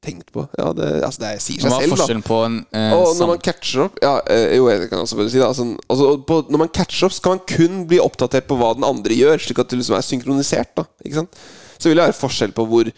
tenkt 0.00 0.30
på. 0.32 0.46
Ja, 0.56 0.70
det, 0.72 0.86
altså, 1.04 1.20
det 1.20 1.30
sier 1.44 1.60
seg 1.60 1.74
selv, 1.84 1.98
da. 2.00 2.20
på 2.24 2.38
en 2.46 2.54
eh, 2.72 2.94
Og 2.96 3.10
når 3.18 3.28
man 3.34 3.42
catcher 3.44 3.82
opp 3.84 3.98
Ja, 4.00 4.14
eh, 4.32 4.56
jo, 4.56 4.68
jeg 4.72 4.88
kan 4.88 5.02
også 5.02 5.28
si 5.28 5.36
det. 5.38 5.44
Altså, 5.44 5.66
altså, 5.92 6.10
på, 6.24 6.38
når 6.48 6.62
man 6.64 6.72
catcher 6.72 7.08
opp, 7.08 7.12
så 7.16 7.24
kan 7.26 7.36
man 7.36 7.42
kun 7.50 7.82
bli 7.90 8.00
oppdatert 8.00 8.48
på 8.48 8.56
hva 8.56 8.72
den 8.78 8.86
andre 8.88 9.16
gjør, 9.18 9.42
slik 9.44 9.60
at 9.60 9.68
det 9.72 9.80
liksom 9.82 9.98
er 9.98 10.06
synkronisert. 10.06 10.72
da 10.78 10.86
Ikke 11.04 11.20
sant? 11.20 11.42
Så 11.76 11.88
vil 11.90 12.00
det 12.00 12.06
være 12.08 12.16
forskjell 12.20 12.56
på 12.56 12.64
hvor 12.70 12.92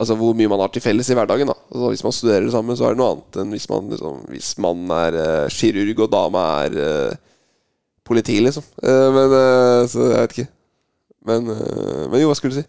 Altså 0.00 0.14
hvor 0.16 0.32
mye 0.32 0.48
man 0.48 0.62
har 0.62 0.70
til 0.72 0.80
felles 0.80 1.10
i 1.12 1.16
hverdagen. 1.18 1.50
da 1.50 1.56
altså, 1.58 1.88
Hvis 1.92 2.04
man 2.06 2.14
studerer 2.16 2.50
sammen, 2.50 2.76
så 2.78 2.86
er 2.86 2.94
det 2.94 3.00
noe 3.02 3.10
annet 3.16 3.40
enn 3.42 3.50
hvis 3.52 3.66
man 3.68 3.90
liksom 3.92 4.22
Hvis 4.30 4.52
man 4.62 4.86
er 4.96 5.18
eh, 5.24 5.50
kirurg 5.52 6.06
og 6.06 6.12
dama 6.14 6.44
er 6.64 6.78
eh, 6.86 7.18
politi, 8.10 8.40
liksom. 8.42 8.66
Eh, 8.82 9.06
men 9.14 9.36
eh, 9.38 9.84
Så 9.90 10.08
jeg 10.10 10.18
vet 10.18 10.36
ikke. 10.36 10.50
Men, 11.30 11.50
eh, 11.54 12.04
men 12.10 12.22
jo, 12.22 12.30
hva 12.30 12.36
skulle 12.38 12.56
du 12.56 12.60
si? 12.60 12.66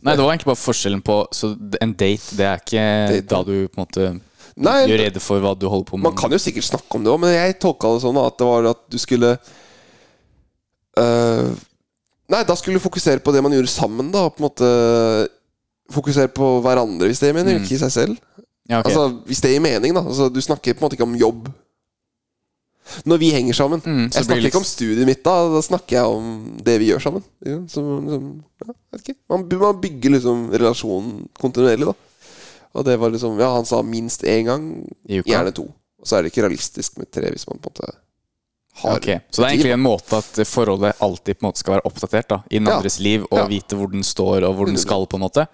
Nei, 0.00 0.16
det 0.16 0.24
var 0.24 0.32
egentlig 0.32 0.48
bare 0.48 0.62
forskjellen 0.62 1.02
på 1.04 1.16
Så 1.36 1.52
en 1.84 1.90
date, 1.92 2.36
det 2.38 2.46
er 2.48 2.60
ikke 2.62 2.84
Date, 3.10 3.26
da 3.28 3.40
du 3.44 3.54
på 3.68 3.76
en 3.76 3.82
måte 3.84 4.06
Nei, 4.60 4.76
gjør 4.88 5.02
rede 5.04 5.22
for 5.22 5.40
hva 5.44 5.52
du 5.56 5.66
holder 5.70 5.88
på 5.88 5.98
med. 5.98 6.08
Man 6.08 6.16
kan 6.18 6.32
jo 6.34 6.40
sikkert 6.42 6.66
snakke 6.66 6.98
om 6.98 7.04
det 7.04 7.12
òg, 7.12 7.20
men 7.22 7.32
jeg 7.32 7.58
tolka 7.62 7.92
det 7.94 8.02
sånn 8.02 8.18
at 8.20 8.36
det 8.40 8.48
var 8.48 8.66
at 8.72 8.80
du 8.92 8.96
skulle 9.00 9.30
uh, 10.98 11.46
Nei, 12.30 12.40
da 12.48 12.56
skulle 12.58 12.80
du 12.80 12.84
fokusere 12.84 13.22
på 13.24 13.32
det 13.32 13.40
man 13.46 13.54
gjorde 13.54 13.70
sammen, 13.72 14.10
da. 14.12 14.26
På 14.28 14.42
en 14.42 14.48
måte 14.48 14.72
Fokusere 15.90 16.30
på 16.34 16.50
hverandre, 16.62 17.08
hvis 17.10 17.22
det 17.22 17.30
gir 17.30 17.38
mening, 17.38 17.62
ikke 17.62 17.74
i 17.74 17.80
seg 17.80 17.90
selv. 17.94 18.18
Ja, 18.70 18.78
okay. 18.78 18.92
Altså, 18.92 19.08
Hvis 19.26 19.40
det 19.42 19.50
gir 19.54 19.64
mening, 19.64 19.96
da. 19.96 20.04
Altså, 20.06 20.28
du 20.30 20.38
snakker 20.44 20.76
på 20.76 20.84
en 20.84 20.86
måte 20.86 20.98
ikke 20.98 21.08
om 21.08 21.16
jobb. 21.18 21.48
Når 23.06 23.18
vi 23.22 23.30
henger 23.30 23.54
sammen. 23.54 23.80
Mm, 23.84 24.06
jeg 24.10 24.24
snakker 24.24 24.40
litt- 24.42 24.50
ikke 24.52 24.58
om 24.62 24.64
studiet 24.66 25.06
mitt, 25.06 25.22
da. 25.22 25.34
Da 25.54 25.60
snakker 25.62 25.96
jeg 25.96 26.04
om 26.04 26.58
det 26.64 26.78
vi 26.80 26.88
gjør 26.90 27.02
sammen. 27.04 27.22
Ja, 27.46 27.58
som, 27.68 28.08
som, 28.08 28.44
ja. 28.64 28.74
Man, 29.30 29.46
man 29.60 29.80
bygger 29.80 30.10
liksom 30.16 30.50
relasjonen 30.50 31.28
kontinuerlig, 31.38 31.86
da. 31.86 31.94
Og 32.74 32.84
det 32.86 32.96
var 33.02 33.10
liksom 33.10 33.38
Ja, 33.38 33.52
han 33.54 33.66
sa 33.66 33.82
minst 33.82 34.22
én 34.22 34.44
gang, 34.46 34.66
gjerne 35.06 35.52
to. 35.54 35.68
Og 36.00 36.06
så 36.06 36.16
er 36.16 36.22
det 36.22 36.32
ikke 36.32 36.46
realistisk 36.48 36.98
med 36.98 37.10
tre 37.12 37.30
hvis 37.30 37.46
man 37.46 37.58
på 37.60 37.68
en 37.70 37.74
måte 37.74 37.92
har 38.80 38.96
okay. 38.96 39.18
Så 39.30 39.42
det 39.42 39.48
er 39.48 39.54
egentlig 39.56 39.72
en 39.74 39.82
måte 39.82 40.16
at 40.16 40.38
forholdet 40.48 40.94
alltid 41.02 41.36
på 41.38 41.44
en 41.44 41.48
måte 41.50 41.58
skal 41.60 41.74
være 41.76 41.84
oppdatert 41.90 42.28
da 42.30 42.38
i 42.48 42.58
den 42.58 42.66
Ja. 42.70 42.76
andres 42.78 42.98
liv, 43.02 43.26
og 43.30 43.48
vite 43.50 43.76
hvor 43.76 43.90
den 43.92 44.02
står 44.06 44.46
og 44.48 44.54
hvor 44.56 44.66
den 44.70 44.78
skal. 44.78 45.06
på 45.06 45.16
en 45.18 45.26
måte 45.26 45.46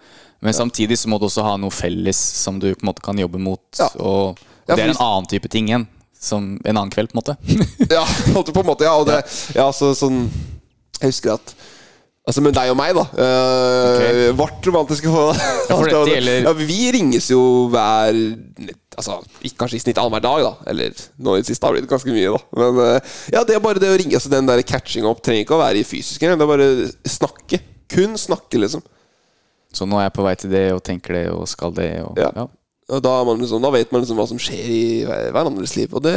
Men 0.42 0.52
samtidig 0.52 0.98
så 0.98 1.08
må 1.08 1.18
du 1.18 1.24
også 1.26 1.42
ha 1.42 1.56
noe 1.56 1.70
felles 1.70 2.16
som 2.16 2.58
du 2.60 2.74
på 2.74 2.84
en 2.84 2.92
måte 2.92 3.02
kan 3.02 3.16
jobbe 3.18 3.38
mot. 3.40 3.60
Ja. 3.78 3.88
Og 3.98 4.36
det 4.68 4.78
er 4.78 4.90
en 4.90 4.96
annen 5.00 5.26
type 5.26 5.48
ting 5.48 5.68
igjen. 5.68 5.88
Som 6.20 6.56
en 6.64 6.76
annen 6.76 6.90
kveld, 6.90 7.12
på 7.12 7.18
en 7.18 7.22
måte. 7.22 7.36
Ja, 7.96 8.04
holdt 8.34 8.52
på 8.56 8.62
en 8.64 8.66
måte, 8.70 8.86
ja. 8.88 8.94
Og 8.98 9.06
det, 9.08 9.20
ja, 9.56 9.66
så, 9.76 9.92
sånn 9.94 10.24
Jeg 11.00 11.10
husker 11.12 11.36
at 11.36 11.54
Altså 12.26 12.42
med 12.42 12.56
deg 12.56 12.72
og 12.72 12.74
meg, 12.74 12.90
da. 12.96 13.04
Uh, 13.14 14.32
Vårt 14.34 14.64
romantiske 14.66 15.06
forhold. 15.12 15.38
for 15.68 15.86
dette 15.92 16.10
gjelder- 16.16 16.48
ja, 16.48 16.52
vi 16.58 16.78
ringes 16.96 17.28
jo 17.30 17.42
hver 17.70 18.16
Altså 18.96 19.20
ikke 19.46 19.60
kanskje 19.60 19.76
i 19.78 19.82
snitt 19.84 20.00
annenhver 20.00 20.24
dag, 20.24 20.42
da. 20.42 20.70
Eller 20.72 20.96
nå 21.22 21.36
i 21.36 21.44
det 21.44 21.50
siste 21.52 21.68
har 21.68 21.76
det 21.76 21.84
blitt 21.84 21.92
ganske 21.92 22.10
mye, 22.16 22.32
da. 22.34 22.40
Men 22.58 22.80
uh, 22.82 23.14
ja, 23.30 23.44
det 23.46 23.54
er 23.54 23.62
bare 23.62 23.78
det 23.82 23.92
å 23.92 23.98
ringe. 24.00 24.16
Altså 24.18 24.32
Den 24.32 24.48
der 24.50 24.64
catching 24.66 25.06
up 25.06 25.20
trenger 25.22 25.44
ikke 25.44 25.54
å 25.54 25.62
være 25.62 25.84
i 25.84 25.86
fysisk 25.86 26.24
engang. 26.26 26.40
Det 26.40 26.46
er 26.48 26.52
bare 26.56 26.68
snakke. 27.14 27.60
Kun 27.94 28.16
snakke, 28.18 28.58
liksom. 28.64 28.82
Så 29.76 29.86
nå 29.86 30.00
er 30.00 30.08
jeg 30.08 30.16
på 30.16 30.24
vei 30.26 30.34
til 30.40 30.50
det 30.56 30.64
og 30.74 30.82
tenker 30.82 31.20
det 31.20 31.24
og 31.30 31.44
skal 31.52 31.76
det. 31.76 31.90
Og, 32.08 32.18
Ja. 32.18 32.32
ja. 32.40 32.48
Da, 32.88 33.24
man 33.26 33.40
liksom, 33.42 33.60
da 33.64 33.70
vet 33.74 33.90
man 33.90 34.02
liksom 34.04 34.16
hva 34.20 34.28
som 34.30 34.38
skjer 34.38 34.68
i 34.70 34.82
hverandres 35.34 35.72
liv. 35.76 35.90
Og 35.96 36.02
det 36.06 36.14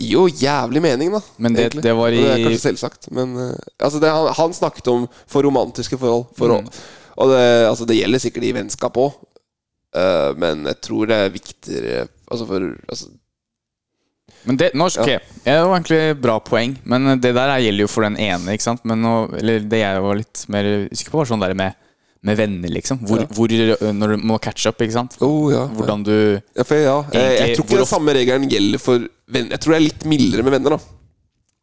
gir 0.00 0.14
jo 0.16 0.24
jævlig 0.28 0.80
mening, 0.82 1.12
da. 1.14 1.20
Men 1.38 1.54
det- 1.54 1.82
det 1.82 1.92
var 1.94 2.08
i... 2.10 2.20
det 2.22 2.32
er 2.32 2.44
kanskje 2.48 2.64
selvsagt, 2.72 3.10
men 3.14 3.36
eh, 3.36 3.54
altså 3.78 4.00
det, 4.00 4.10
han, 4.10 4.30
han 4.34 4.52
snakket 4.56 4.88
om 4.90 5.06
for 5.30 5.42
romantiske 5.46 5.98
forhold. 6.00 6.26
For 6.38 6.48
Mm. 6.48 6.66
å, 6.66 6.72
og 7.20 7.28
det, 7.34 7.42
altså 7.68 7.86
det 7.86 7.98
gjelder 8.00 8.18
sikkert 8.22 8.44
i 8.48 8.52
vennskap 8.56 8.96
òg, 8.96 9.12
men 10.38 10.64
jeg 10.70 10.78
tror 10.86 11.06
det 11.10 11.16
er 11.18 11.32
viktigere 11.34 12.04
Altså 12.30 12.44
for 12.46 12.62
altså, 12.88 13.08
Men 14.46 14.56
det, 14.56 14.68
nå, 14.78 14.86
ok, 14.86 15.08
det 15.44 15.54
var 15.66 15.72
egentlig 15.80 16.20
bra 16.22 16.36
poeng, 16.46 16.76
men 16.86 17.18
det 17.20 17.32
der 17.34 17.50
er- 17.50 17.58
gjelder 17.64 17.82
jo 17.82 17.88
for 17.90 18.02
den 18.06 18.16
ene. 18.16 18.52
ikke 18.54 18.62
sant? 18.62 18.84
Men 18.84 19.02
nå, 19.02 19.14
eller 19.36 19.58
det 19.66 19.80
jeg 19.82 20.00
var 20.04 20.14
litt 20.16 20.44
mer 20.48 20.64
usikker 20.92 21.10
på, 21.10 21.18
var 21.18 21.26
sånn 21.26 21.42
der 21.42 21.54
med, 21.58 21.74
med 22.22 22.36
venner, 22.36 22.68
liksom. 22.68 22.98
Hvor, 23.08 23.22
Ja. 23.22 23.26
hvor, 23.32 23.52
når 23.96 24.08
du 24.12 24.24
må 24.28 24.38
catch 24.44 24.66
up, 24.68 24.80
ikke 24.84 24.92
sant. 24.92 25.14
oh, 25.24 25.48
ja, 25.52 25.66
Hvordan 25.72 26.02
du 26.04 26.12
ja, 26.56 26.62
for, 26.64 26.76
ja. 26.76 26.96
Jeg, 27.14 27.38
jeg 27.38 27.56
tror 27.56 27.64
ikke 27.64 27.78
den 27.80 27.88
samme 27.88 28.12
regelen 28.16 28.50
gjelder 28.50 28.82
for 28.82 29.06
venner. 29.30 29.54
Jeg 29.56 29.60
tror 29.64 29.72
det 29.72 29.78
er 29.80 29.86
litt 29.86 30.04
mildere 30.04 30.44
med 30.44 30.52
venner, 30.58 30.76
da. 30.76 30.78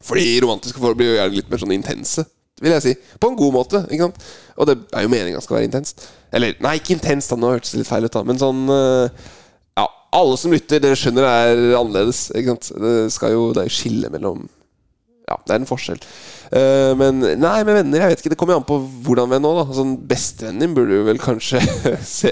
Fordi 0.07 0.25
romantiske 0.41 0.79
forhold 0.81 0.97
blir 0.97 1.11
jo 1.13 1.19
gjerne 1.19 1.37
litt 1.37 1.49
mer 1.51 1.61
sånn 1.61 1.75
intense, 1.77 2.25
vil 2.61 2.73
jeg 2.73 2.83
si. 2.87 2.95
På 3.21 3.29
en 3.31 3.37
god 3.37 3.53
måte. 3.53 3.83
ikke 3.91 4.07
sant? 4.07 4.27
Og 4.57 4.65
det 4.69 4.77
er 4.97 5.05
jo 5.05 5.13
meninga 5.13 5.41
skal 5.45 5.59
være 5.59 5.69
intenst. 5.69 6.07
Eller 6.33 6.57
nei, 6.63 6.75
ikke 6.81 6.95
intenst, 6.97 7.29
da. 7.29 7.37
Nå 7.37 7.53
hørtes 7.53 7.73
det 7.75 7.83
litt 7.83 7.89
feil 7.91 8.05
ut, 8.09 8.13
da. 8.17 8.23
Men 8.25 8.41
sånn 8.41 8.65
eh, 8.73 9.25
Ja, 9.77 9.85
alle 10.17 10.37
som 10.41 10.53
lytter, 10.53 10.81
dere 10.81 10.97
skjønner 10.97 11.25
det 11.25 11.33
er 11.53 11.77
annerledes. 11.77 12.27
Ikke 12.33 12.55
sant? 12.55 12.71
Det 12.81 12.95
skal 13.13 13.35
jo 13.37 13.51
Det 13.53 13.61
er 13.61 13.69
jo 13.69 13.77
skille 13.77 14.09
mellom 14.13 14.47
Ja, 15.27 15.35
det 15.43 15.53
er 15.53 15.59
en 15.59 15.67
forskjell. 15.67 15.99
Uh, 16.47 16.93
men 16.95 17.19
nei, 17.19 17.57
med 17.67 17.75
venner, 17.81 17.99
jeg 17.99 18.13
vet 18.13 18.21
ikke. 18.23 18.31
Det 18.31 18.39
kommer 18.39 18.55
an 18.55 18.67
på 18.67 18.79
hvordan 19.03 19.31
venn 19.33 19.47
òg, 19.47 19.59
da. 19.59 19.65
Sånn, 19.75 19.97
Bestevennen 20.07 20.63
din 20.63 20.75
burde 20.77 20.95
du 20.95 21.03
vel 21.07 21.19
kanskje 21.19 21.59
se, 22.17 22.31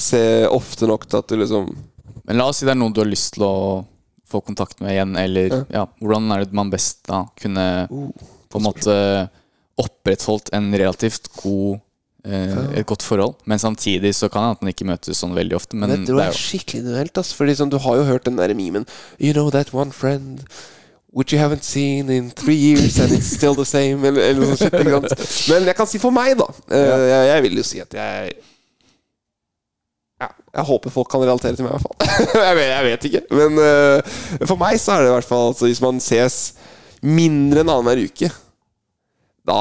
se 0.00 0.22
ofte 0.48 0.88
nok 0.88 1.04
til 1.04 1.20
at 1.20 1.28
du 1.28 1.36
liksom 1.40 1.68
Men 2.24 2.40
la 2.40 2.48
oss 2.48 2.62
si 2.62 2.68
det 2.68 2.72
er 2.72 2.80
noen 2.80 2.96
du 2.96 3.02
har 3.02 3.10
lyst 3.10 3.34
til 3.36 3.44
å 3.44 3.54
få 4.30 4.40
kontakt 4.46 4.80
med 4.80 4.94
igjen, 4.94 5.16
eller 5.18 5.52
ja, 5.74 5.84
hvordan 5.98 6.30
er 6.32 6.46
det 6.46 6.54
man 6.56 6.70
best 6.72 7.02
da 7.10 7.24
kunne 7.40 7.66
uh, 7.90 8.26
på 8.50 8.60
en 8.60 8.66
måte 8.66 8.96
opprettholdt 9.80 10.52
en 10.56 10.68
relativt 10.76 11.30
god 11.40 11.78
eh, 12.24 12.58
et 12.80 12.86
godt 12.88 13.04
forhold, 13.06 13.38
men 13.48 13.60
samtidig 13.62 14.12
så 14.18 14.28
kan 14.28 14.44
det 14.44 14.56
at 14.56 14.64
man 14.64 14.72
ikke 14.74 14.88
møtes 14.90 15.22
sånn 15.22 15.32
veldig 15.36 15.56
ofte. 15.56 15.78
Men 15.78 15.94
det 15.94 16.02
tror 16.08 16.20
jeg 16.20 16.34
er 16.34 16.40
skikkelig 16.40 16.82
duelt, 16.84 17.20
ass. 17.22 17.32
Fordi 17.36 17.54
sånn, 17.56 17.72
du 17.72 17.78
har 17.80 17.96
jo 17.96 18.04
hørt 18.10 18.26
den 18.28 18.36
der 18.40 18.52
memen 18.58 18.84
You 19.16 19.32
know 19.32 19.48
that 19.54 19.72
one 19.72 19.94
friend 19.94 20.44
Which 21.12 21.32
you 21.34 21.40
haven't 21.42 21.64
seen 21.66 22.08
in 22.10 22.30
three 22.30 22.54
years 22.54 22.98
And 23.02 23.10
it's 23.12 23.26
still 23.34 23.54
the 23.58 23.64
same 23.66 24.06
Eller, 24.06 24.22
eller 24.30 24.54
sånt 24.54 24.74
ikke 24.78 24.90
sant? 24.94 25.48
Men 25.50 25.66
jeg 25.66 25.74
kan 25.74 25.88
si 25.90 25.98
for 25.98 26.14
meg 26.14 26.36
da. 26.38 26.46
Eh, 26.70 26.84
jeg, 27.10 27.26
jeg 27.32 27.42
vil 27.48 27.56
jo 27.58 27.64
si 27.66 27.80
at 27.82 27.96
jeg 27.98 28.30
ja, 30.20 30.28
Jeg 30.54 30.66
håper 30.68 30.92
folk 30.94 31.10
kan 31.10 31.22
relatere 31.24 31.56
til 31.58 31.66
meg 31.66 31.72
i 31.72 31.78
hvert 31.78 31.86
fall. 31.88 31.96
Jeg, 32.46 32.56
vet, 32.58 32.68
jeg 32.68 32.84
vet 32.86 33.04
ikke 33.08 33.22
Men 33.40 33.58
uh, 33.58 34.46
for 34.46 34.60
meg 34.60 34.78
så 34.82 34.94
er 34.98 35.02
det 35.06 35.10
i 35.10 35.14
hvert 35.16 35.28
fall 35.30 35.46
altså, 35.50 35.66
Hvis 35.66 35.82
man 35.82 36.00
ses 36.04 36.38
mindre 37.02 37.62
enn 37.64 37.72
annen 37.72 37.88
hver 37.88 38.02
uke 38.06 38.30
Da 39.50 39.60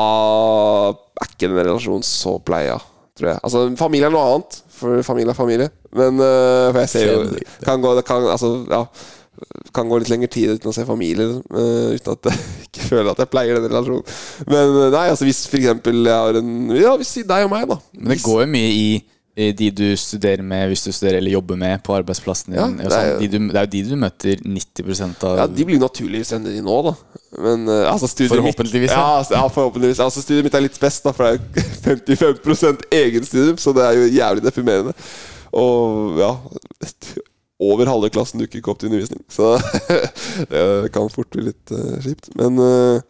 er 1.23 1.29
ikke 1.31 1.47
den 1.47 1.57
relasjonen 1.63 2.03
så 2.05 2.35
pleia 2.43 2.77
Tror 3.19 3.33
jeg. 3.33 3.39
Altså 3.43 3.65
familie 3.79 4.07
er 4.07 4.13
noe 4.13 4.25
annet 4.35 4.59
For 4.75 5.01
familie 5.07 5.33
er 5.33 5.39
familie 5.39 5.69
Men 5.95 6.19
uh, 6.19 6.69
For 6.73 6.81
jeg 6.83 6.91
ser 6.93 7.07
jo 7.13 7.23
Det. 7.33 7.45
kan 7.65 7.81
gå, 7.83 7.95
kan, 8.07 8.27
altså, 8.35 8.51
ja, 8.69 8.83
kan 9.75 9.89
gå 9.89 9.99
litt 10.01 10.09
lengre 10.11 10.29
tid 10.31 10.57
uten 10.57 10.71
å 10.71 10.73
se 10.75 10.85
familie 10.87 11.27
uh, 11.39 11.93
Uten 11.95 12.15
at 12.15 12.29
jeg 12.31 12.67
ikke 12.69 12.87
føler 12.89 13.11
at 13.13 13.21
jeg 13.23 13.31
pleier 13.31 13.59
den 13.59 13.69
relasjonen 13.69 14.49
Men 14.49 14.73
eh, 14.85 14.89
nei, 14.95 15.05
altså 15.13 15.27
hvis 15.27 15.45
for 15.49 15.61
eksempel 15.61 16.01
jeg 16.01 16.15
har 16.15 16.41
en 16.41 16.51
Ja, 16.75 16.95
hvis 16.99 17.15
deg 17.29 17.47
og 17.47 17.53
meg 17.53 17.69
da 17.69 17.79
Men 17.93 18.13
det 18.13 18.19
går 18.25 18.43
jo 18.43 18.49
mye 18.55 18.73
i, 18.73 18.89
i 19.39 19.49
de 19.55 19.69
du 19.71 19.85
studerer 19.99 20.43
med, 20.43 20.65
hvis 20.71 20.83
du 20.83 20.91
studerer 20.91 21.19
eller 21.21 21.35
jobber 21.37 21.59
med 21.59 21.79
på 21.85 21.93
arbeidsplassen 21.95 22.51
din. 22.51 22.59
Ja, 22.59 22.67
det 22.67 22.87
er 22.89 23.13
sånn. 23.13 23.21
de 23.21 23.29
du, 23.31 23.37
det 23.53 23.61
er 23.61 23.67
jo 23.67 23.71
de 23.75 23.83
du 23.87 23.93
møter 24.01 24.43
90% 24.43 25.25
av 25.29 25.39
Ja, 25.43 25.47
de 25.47 25.67
blir 25.69 25.79
naturligvis 25.79 26.33
venner 26.35 26.57
i 26.59 26.63
nå, 26.65 26.75
da. 26.89 26.93
Men 27.45 27.63
uh, 27.69 27.85
altså 27.93 28.09
studiet 28.11 28.33
Forhåpentligvis, 28.33 28.89
mitt, 28.89 28.97
ja. 28.97 28.99
ja. 28.99 29.21
altså, 29.21 29.37
ja. 29.37 29.45
forhåpentligvis. 29.55 30.01
Altså, 30.03 30.25
studiet 30.25 30.49
mitt 30.49 30.59
er 30.59 30.65
litt 30.65 30.79
best, 30.81 31.07
da, 31.07 31.15
for 31.15 31.29
det 31.29 31.37
er 31.37 32.17
jo 32.17 32.19
55 32.25 32.83
egenstudium, 32.99 33.61
så 33.63 33.75
det 33.77 33.85
er 33.85 33.99
jo 34.01 34.11
jævlig 34.17 34.43
deprimerende. 34.49 34.97
Og 35.59 36.19
ja 36.19 36.33
Over 37.59 37.89
halve 37.91 38.07
klassen 38.15 38.39
dukker 38.39 38.61
ikke 38.61 38.71
opp 38.71 38.79
til 38.79 38.87
undervisning, 38.87 39.19
så 39.27 39.57
det 40.51 40.93
kan 40.95 41.09
fort 41.11 41.27
bli 41.33 41.49
litt 41.49 41.73
uh, 41.75 41.97
kjipt. 42.05 42.29
Men 42.39 42.55
uh, 42.55 43.03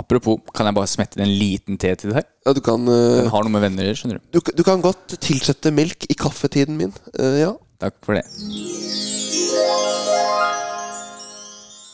Apropos, 0.00 0.40
kan 0.56 0.68
jeg 0.68 0.76
bare 0.76 0.88
smette 0.88 1.20
en 1.24 1.34
liten 1.40 1.76
te 1.80 1.92
til 1.96 2.12
deg? 2.16 2.24
ja, 2.44 2.52
du 2.56 2.60
kan 2.64 2.80
uh, 2.88 3.20
Den 3.20 3.28
har 3.32 3.44
noe 3.44 3.52
med 3.52 3.64
venner 3.64 3.84
å 3.84 3.90
gjøre, 3.90 4.00
skjønner 4.00 4.20
du. 4.20 4.38
du, 4.38 4.40
du 4.60 4.64
kan 4.64 4.80
godt 4.84 5.16
tilsette 5.20 5.72
melk 5.76 6.08
i 6.08 6.16
kaffetiden 6.16 6.76
min. 6.80 6.92
Ja. 7.16 7.52
Takk 7.84 8.00
for 8.04 8.16
det. 8.16 8.24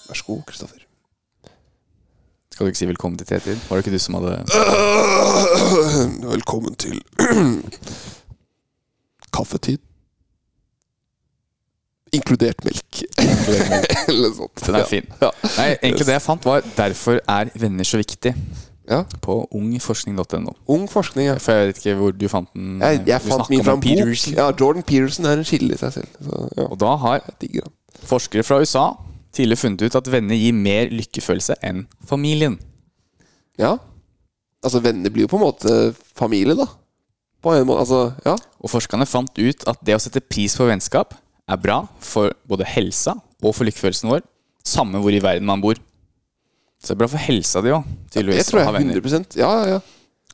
Vær 0.06 0.18
så 0.22 0.26
god, 0.30 0.42
Kristoffer. 0.46 0.86
Skal 2.52 2.66
du 2.66 2.70
ikke 2.70 2.82
si 2.84 2.90
velkommen 2.90 3.18
til 3.18 3.26
tetid? 3.26 3.58
Var 3.66 3.78
det 3.78 3.82
ikke 3.82 3.96
du 3.96 4.02
som 4.02 4.18
hadde 4.20 4.38
Velkommen 6.36 6.74
til 6.78 7.00
kaffetid. 9.36 9.82
Inkludert 12.12 12.64
melk. 12.66 13.02
Eller 14.08 14.34
sånt. 14.36 14.66
Den 14.66 14.74
er 14.74 14.82
Ja. 14.82 14.84
fin. 14.90 15.06
Ja. 15.22 15.30
Nei, 15.56 15.68
egentlig 15.82 16.06
det 16.06 16.16
jeg 16.18 16.22
fant, 16.22 16.44
var 16.44 16.60
'Derfor 16.76 17.20
er 17.28 17.50
venner 17.54 17.84
så 17.84 17.98
viktig' 17.98 18.34
ja. 18.90 19.04
på 19.22 19.48
ungforskning.no. 19.54 20.52
Ung 20.68 20.88
forskning, 20.90 21.26
ja. 21.26 21.36
For 21.38 21.52
jeg 21.52 21.66
vet 21.66 21.78
ikke 21.80 21.94
hvor 21.96 22.12
du 22.12 22.28
fant 22.28 22.50
den. 22.54 22.80
Jeg, 22.82 23.02
jeg 23.06 23.20
fant 23.22 23.50
min 23.50 23.64
fra 23.64 23.72
en 23.78 23.80
bok. 23.80 24.26
Ja, 24.36 24.50
Jordan 24.60 24.82
Peterson 24.82 25.24
er 25.24 25.38
en 25.40 25.44
skille 25.48 25.74
i 25.74 25.80
seg 25.80 25.92
selv. 25.92 26.08
Så, 26.20 26.42
ja, 26.56 26.66
Og 26.66 26.78
da 26.80 26.96
har 26.96 27.22
forskere 28.04 28.42
fra 28.42 28.60
USA 28.60 28.90
tidligere 29.32 29.56
funnet 29.62 29.82
ut 29.86 29.94
at 29.96 30.12
venner 30.12 30.36
gir 30.36 30.52
mer 30.52 30.90
lykkefølelse 30.92 31.54
enn 31.64 31.86
familien. 32.04 32.58
Ja. 33.58 33.76
Altså, 34.62 34.82
venner 34.84 35.10
blir 35.10 35.24
jo 35.24 35.32
på 35.32 35.36
en 35.40 35.46
måte 35.46 35.94
familie, 36.18 36.54
da. 36.58 36.66
På 37.42 37.54
en 37.56 37.66
måte, 37.66 37.80
altså, 37.86 38.12
ja. 38.26 38.36
Og 38.60 38.70
forskerne 38.70 39.06
fant 39.08 39.38
ut 39.38 39.64
at 39.66 39.80
det 39.86 39.96
å 39.96 40.02
sette 40.02 40.20
pris 40.20 40.54
på 40.56 40.68
vennskap 40.68 41.14
er 41.50 41.62
bra 41.62 41.80
for 42.02 42.32
både 42.48 42.66
helsa 42.68 43.16
og 43.42 43.54
for 43.56 43.66
lykkefølelsen 43.66 44.10
vår, 44.12 44.22
samme 44.66 45.00
hvor 45.02 45.14
i 45.14 45.22
verden 45.22 45.48
man 45.48 45.62
bor. 45.62 45.80
Så 46.82 46.92
det 46.92 46.96
er 46.96 47.00
bra 47.02 47.10
for 47.12 47.22
helsa 47.22 47.62
di 47.62 47.72
òg, 47.74 47.86
Det 47.86 48.18
tydeligvis, 48.18 48.48
tror 48.50 48.62
å 48.62 48.68
ha 48.68 48.78
jeg 48.78 48.88
100 48.90 49.38
Ja, 49.38 49.50
ja, 49.62 49.76
ja. 49.76 49.80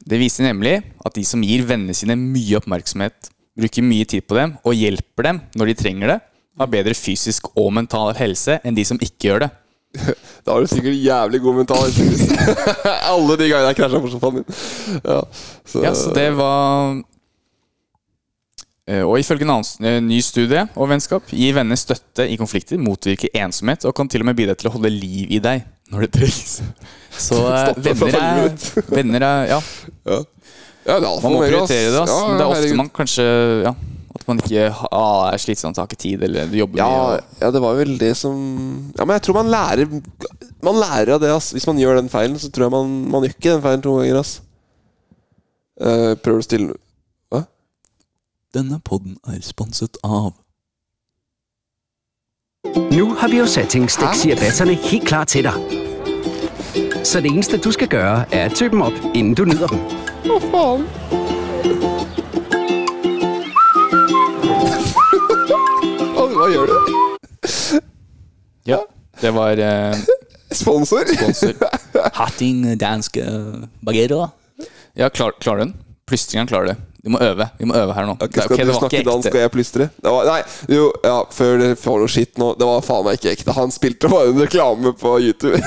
Det 0.09 0.21
viser 0.21 0.47
nemlig 0.47 0.79
at 1.05 1.17
de 1.17 1.25
som 1.27 1.43
gir 1.45 1.65
vennene 1.69 1.97
sine 1.97 2.17
mye 2.17 2.61
oppmerksomhet, 2.61 3.33
bruker 3.59 3.85
mye 3.85 4.07
tid 4.09 4.25
på 4.29 4.37
dem 4.39 4.55
og 4.63 4.77
hjelper 4.79 5.27
dem 5.27 5.41
når 5.59 5.73
de 5.73 5.79
trenger 5.81 6.13
det, 6.15 6.19
har 6.59 6.71
bedre 6.71 6.95
fysisk 6.97 7.51
og 7.59 7.73
mental 7.75 8.15
helse 8.19 8.59
enn 8.67 8.77
de 8.77 8.85
som 8.87 9.01
ikke 9.03 9.31
gjør 9.31 9.47
det. 9.47 9.51
Da 10.45 10.55
har 10.55 10.65
du 10.65 10.71
sikkert 10.71 10.97
jævlig 10.97 11.41
god 11.45 11.59
mental 11.61 11.85
helse. 11.93 12.37
Alle 13.13 13.37
de 13.41 13.49
gangene 13.51 13.71
jeg 13.73 13.79
krasja 13.81 14.01
på 14.05 14.11
sofaen 14.13 14.41
din. 14.41 14.59
Ja, 15.03 15.21
så, 15.69 15.83
Ja, 15.85 15.93
så 15.97 16.13
det 16.17 16.29
var 16.39 17.01
Og 19.05 19.19
ifølge 19.21 19.45
en 19.45 19.53
annen 19.53 19.89
eh, 19.89 19.99
ny 20.01 20.21
studie 20.25 20.63
og 20.73 20.89
vennskap 20.89 21.29
gir 21.35 21.57
venner 21.59 21.77
støtte 21.77 22.25
i 22.25 22.39
konflikter, 22.41 22.81
motvirker 22.81 23.35
ensomhet 23.37 23.85
og 23.85 23.93
kan 23.97 24.09
til 24.09 24.25
og 24.25 24.31
med 24.31 24.39
bidra 24.39 24.57
til 24.57 24.71
å 24.71 24.75
holde 24.79 24.93
liv 24.95 25.35
i 25.35 25.43
deg 25.45 25.67
når 25.93 26.07
det 26.07 26.11
trengs. 26.17 26.59
Så 27.29 27.43
eh, 27.51 27.71
venner 27.85 28.19
er, 28.21 28.51
venner 28.93 29.29
er 29.29 29.53
Ja, 29.55 29.61
Ja, 30.07 30.19
ja 30.89 30.97
er 30.97 31.23
man 31.25 31.35
må 31.35 31.45
prioritere 31.45 31.93
det. 31.93 32.01
Ass. 32.01 32.13
Ja, 32.13 32.27
Men 32.29 32.41
det 32.41 32.47
er 32.47 32.57
ofte 32.57 32.81
man 32.81 32.91
kanskje 32.97 33.29
Ja, 33.67 33.75
at 34.19 34.27
man 34.29 34.41
ikke 34.43 34.67
ah, 34.89 35.29
er 35.33 35.43
slitsomt, 35.43 35.79
har 35.81 35.89
ikke 35.89 36.01
tid, 36.01 36.25
eller 36.25 36.49
du 36.49 36.57
jobber 36.59 36.81
ja, 36.81 36.89
mye. 36.89 37.23
ja, 37.43 37.53
det 37.55 37.63
var 37.65 37.77
vel 37.79 37.95
det 38.01 38.15
som 38.19 38.37
Ja, 38.97 39.05
men 39.05 39.17
jeg 39.19 39.27
tror 39.27 39.41
man 39.43 39.53
lærer 39.53 39.89
Man 40.65 40.81
lærer 40.81 41.17
av 41.17 41.23
det, 41.23 41.33
ass. 41.33 41.53
Hvis 41.57 41.69
man 41.69 41.81
gjør 41.81 42.01
den 42.01 42.13
feilen, 42.13 42.39
så 42.41 42.51
tror 42.53 42.69
jeg 42.69 42.77
man 42.77 42.95
Man 43.13 43.27
gjør 43.27 43.37
ikke 43.37 43.55
den 43.55 43.65
feilen 43.65 43.85
to 43.85 43.97
ganger, 44.01 44.21
ass. 44.25 44.39
Uh, 45.79 46.17
prøver 46.19 46.41
å 46.41 46.47
stille? 46.47 46.79
Denne 48.59 48.81
podden 48.83 49.17
er 49.23 49.39
sponset 49.41 49.97
av 50.03 50.33
Nu 52.91 53.15
har 53.15 53.29
vi 53.31 53.37
jo 53.39 53.45
sat 53.47 53.69
tænkstik-ciabatterne 53.71 54.75
helt 54.75 55.07
klar 55.07 55.25
til 55.25 55.47
dig. 55.47 55.53
Så 57.05 57.21
det 57.21 57.31
eneste, 57.31 57.59
du 57.59 57.71
skal 57.73 57.89
gøre, 57.89 58.35
er 58.35 58.45
at 58.45 58.57
tø 58.59 58.69
dem 58.69 58.83
op, 58.83 58.93
inden 59.15 59.35
du 59.35 59.45
nyder 59.45 59.67
dem. 59.67 59.79
Hva, 66.17 66.27
hva 66.35 66.51
gjør 66.51 66.67
du? 66.67 66.77
Ja, 68.67 68.83
det 69.23 69.35
var 69.35 69.51
eh, 69.69 69.95
Sponsor? 70.51 71.07
sponsor. 71.15 71.55
Hatting 72.15 72.81
danske 72.81 73.23
bagetter. 73.87 74.29
Ja, 74.97 75.09
klar, 75.09 75.31
klarer 75.41 75.59
den? 75.59 75.77
Plystringen 76.07 76.51
klarer 76.51 76.67
det. 76.73 76.77
Vi 77.05 77.11
må 77.15 77.19
øve. 77.23 77.47
Vi 77.59 77.65
må 77.71 77.75
øve 77.79 77.95
her 77.95 78.07
nå. 78.09 78.13
Ok, 78.19 78.31
Det 78.35 78.39
er- 78.39 78.43
skal 78.49 78.57
ok, 78.59 78.65
du 78.67 78.73
snakke 78.75 79.03
dansk, 79.07 79.29
og 79.35 79.41
jeg 79.41 79.51
plystre? 79.55 79.87
Det 80.03 80.11
var, 80.13 80.25
nei, 80.27 80.43
jo, 80.75 80.93
ja, 81.05 81.17
før 81.31 81.59
det 81.63 81.69
får 81.79 81.99
noe 82.03 82.09
skitt 82.11 82.39
nå 82.43 82.49
Det 82.59 82.67
var 82.67 82.81
faen 82.83 83.05
meg 83.07 83.19
ikke 83.21 83.31
ekte. 83.37 83.55
Han 83.55 83.71
spilte 83.71 84.11
bare 84.11 84.33
en 84.33 84.41
reklame 84.43 84.93
på 84.99 85.13
YouTube. 85.23 85.61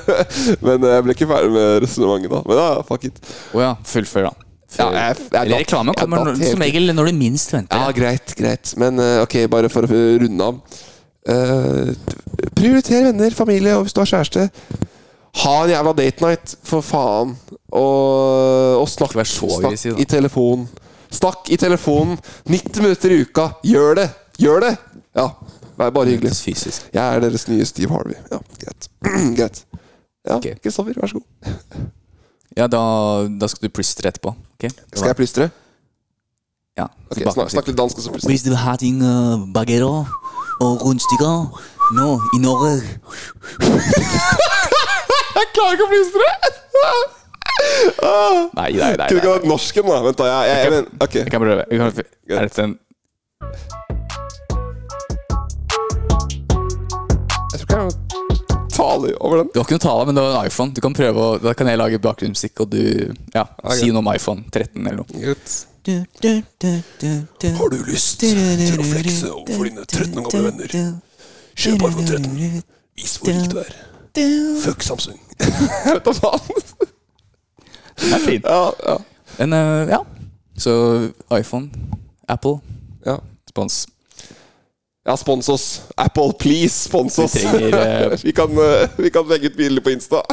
Men 0.66 0.84
eh, 0.84 0.96
jeg 0.98 1.04
ble 1.06 1.14
ikke 1.16 1.28
ferdig 1.30 1.52
med 1.56 1.82
resonnementet 1.86 2.30
da. 2.34 2.42
Men 2.46 2.60
ja, 2.60 2.68
fuck 2.90 3.04
it. 3.08 3.22
Å 3.56 3.62
ja, 3.64 3.70
fullfør, 3.88 4.28
da. 4.28 4.34
Ja, 4.76 4.90
jeg, 4.92 5.16
jeg, 5.16 5.40
Eller 5.46 5.62
reklame 5.62 5.94
kommer 5.96 6.24
når- 6.26 6.42
Som 6.50 6.60
regel 6.60 6.92
når 6.92 7.06
du 7.08 7.12
minst 7.16 7.52
venter. 7.54 7.80
Ja, 7.80 7.92
greit, 7.96 8.34
greit. 8.36 8.74
Men 8.76 9.00
eh, 9.00 9.22
ok, 9.24 9.38
bare 9.48 9.70
for 9.72 9.88
å 9.88 10.02
runde 10.20 10.50
av. 10.50 10.60
Uh, 11.26 11.90
prioriter 12.54 13.08
venner, 13.08 13.32
familie, 13.34 13.72
og 13.74 13.86
hvis 13.86 13.94
du 13.96 13.98
har 13.98 14.06
kjæreste 14.06 14.44
Ha 15.36 15.54
en 15.64 15.70
jævla 15.70 15.92
date 15.98 16.24
night, 16.24 16.54
for 16.64 16.80
faen. 16.84 17.34
Og, 17.68 18.80
og 18.80 18.88
snakk, 18.88 19.12
snakk 19.12 19.66
aggressiv, 19.66 19.98
i 20.00 20.04
telefon. 20.08 20.68
Snakk 21.12 21.50
i 21.52 21.56
telefonen 21.60 22.16
90 22.48 22.82
minutter 22.82 23.12
i 23.14 23.20
uka. 23.26 23.48
Gjør 23.66 23.94
det! 24.00 24.06
Gjør 24.42 24.64
det! 24.64 24.72
Ja, 25.16 25.28
vær 25.78 25.92
bare 25.96 26.10
hyggelig. 26.12 26.32
Fysisk. 26.36 26.88
Jeg 26.94 27.04
er 27.04 27.20
deres 27.24 27.46
nye 27.48 27.64
Steve 27.68 27.92
Harvey. 27.92 28.16
Ja, 28.32 28.40
greit. 28.62 28.88
greit. 29.38 29.62
Ja, 30.26 30.40
Kristoffer, 30.40 30.58
Kristoffer, 30.62 30.98
vær 31.00 31.12
så 31.12 31.20
god. 31.20 31.86
Ja, 32.56 32.66
da, 32.72 32.80
da 33.40 33.48
skal 33.52 33.68
du 33.68 33.72
plystre 33.76 34.08
etterpå. 34.08 34.32
ok? 34.56 34.68
Skal 34.94 35.10
jeg 35.12 35.16
plystre? 35.20 35.50
Ja, 36.76 36.86
Ok, 37.08 37.16
tilbake 37.18 37.34
Snakk, 37.36 37.50
snakk 37.54 37.68
litt 37.70 37.78
dansk, 37.78 38.00
og 38.00 38.04
så 38.04 38.12
plystre. 38.14 38.32
Hvis 38.32 38.44
du 38.44 38.52
har 38.56 38.76
ting 38.80 39.00
bagetter 39.54 39.86
og 39.86 40.82
rundstykker 40.82 41.62
nå 41.96 42.08
i 42.36 42.40
Norge 42.42 42.72
Jeg 45.36 45.52
klarer 45.52 45.76
ikke 45.76 45.84
å 45.84 45.92
plystre! 45.92 46.28
Nei, 48.56 48.70
nei, 48.76 48.92
nei. 48.96 49.06
Kunne 49.08 49.20
ikke 49.20 49.32
vært 49.34 49.46
norsken, 49.48 49.86
da. 49.88 50.00
Vent, 50.04 50.18
da. 50.20 50.24
Jeg, 50.30 50.48
jeg, 50.48 50.56
jeg, 50.64 50.72
men, 50.72 50.88
ok. 51.06 51.14
Jeg 51.20 51.32
kan 51.32 51.42
prøve. 51.44 51.62
Jeg 51.70 51.80
kan, 51.80 51.86
er 52.36 52.48
dette 52.48 52.64
en 52.64 52.74
Jeg 57.52 57.60
tror 57.60 57.64
ikke 57.64 57.76
jeg 57.76 57.84
har 57.84 57.92
tale 58.76 59.12
over 59.20 59.36
den. 59.40 59.48
Du 59.52 59.58
har 59.58 59.64
ikke 59.64 59.76
noe 59.78 59.84
tale, 59.86 60.06
men 60.08 60.16
du 60.16 60.20
har 60.22 60.28
en 60.36 60.48
iPhone. 60.48 60.76
Du 60.76 60.80
kan 60.84 60.96
prøve 60.96 61.26
å, 61.26 61.38
Da 61.42 61.54
kan 61.56 61.70
jeg 61.70 61.80
lage 61.80 62.00
bakgrunnsmusikk, 62.04 62.64
og 62.64 62.72
du 62.72 62.82
ja, 63.34 63.44
si 63.76 63.90
noe 63.92 64.02
om 64.04 64.12
iPhone 64.12 64.44
13 64.52 64.80
eller 64.84 65.02
noe. 65.02 65.08
Har 67.56 67.68
du 67.72 67.78
lyst 67.88 68.20
til 68.24 68.36
å 68.80 68.88
flekse 68.88 69.32
overfor 69.32 69.68
dine 69.68 69.84
13 69.84 70.16
år 70.22 70.30
gamle 70.32 70.48
venner? 70.50 70.78
Kjøp 71.56 71.86
iPhone 71.90 72.08
13. 72.08 72.64
Vis 72.96 73.18
hvor 73.20 73.32
rik 73.32 73.52
du 73.52 73.60
er. 73.64 73.76
Fuck 74.64 74.82
Samsung. 74.86 75.18
Jeg 75.40 75.94
vet 75.96 76.06
da 76.06 76.14
faen. 76.16 76.40
Det 77.96 78.12
er 78.12 78.24
fint. 78.24 78.44
Ja, 78.48 78.70
ja. 78.86 78.96
Men 79.38 79.52
eh, 79.56 79.92
ja. 79.92 80.00
Så 80.56 80.72
iPhone, 81.36 81.68
Apple, 82.28 82.58
ja. 83.04 83.18
spons. 83.48 83.82
Ja, 85.06 85.14
spons 85.16 85.48
oss. 85.52 85.82
Apple, 85.96 86.32
please, 86.40 86.88
spons 86.88 87.18
oss. 87.22 87.36
Vi 87.36 87.44
trenger, 87.44 87.76
eh, 88.12 88.18
vi, 88.24 88.32
kan, 88.32 88.50
eh, 88.58 88.88
vi 88.96 89.10
kan 89.14 89.28
legge 89.30 89.46
ut 89.52 89.56
bilder 89.56 89.84
på 89.84 89.92
Insta. 89.94 90.22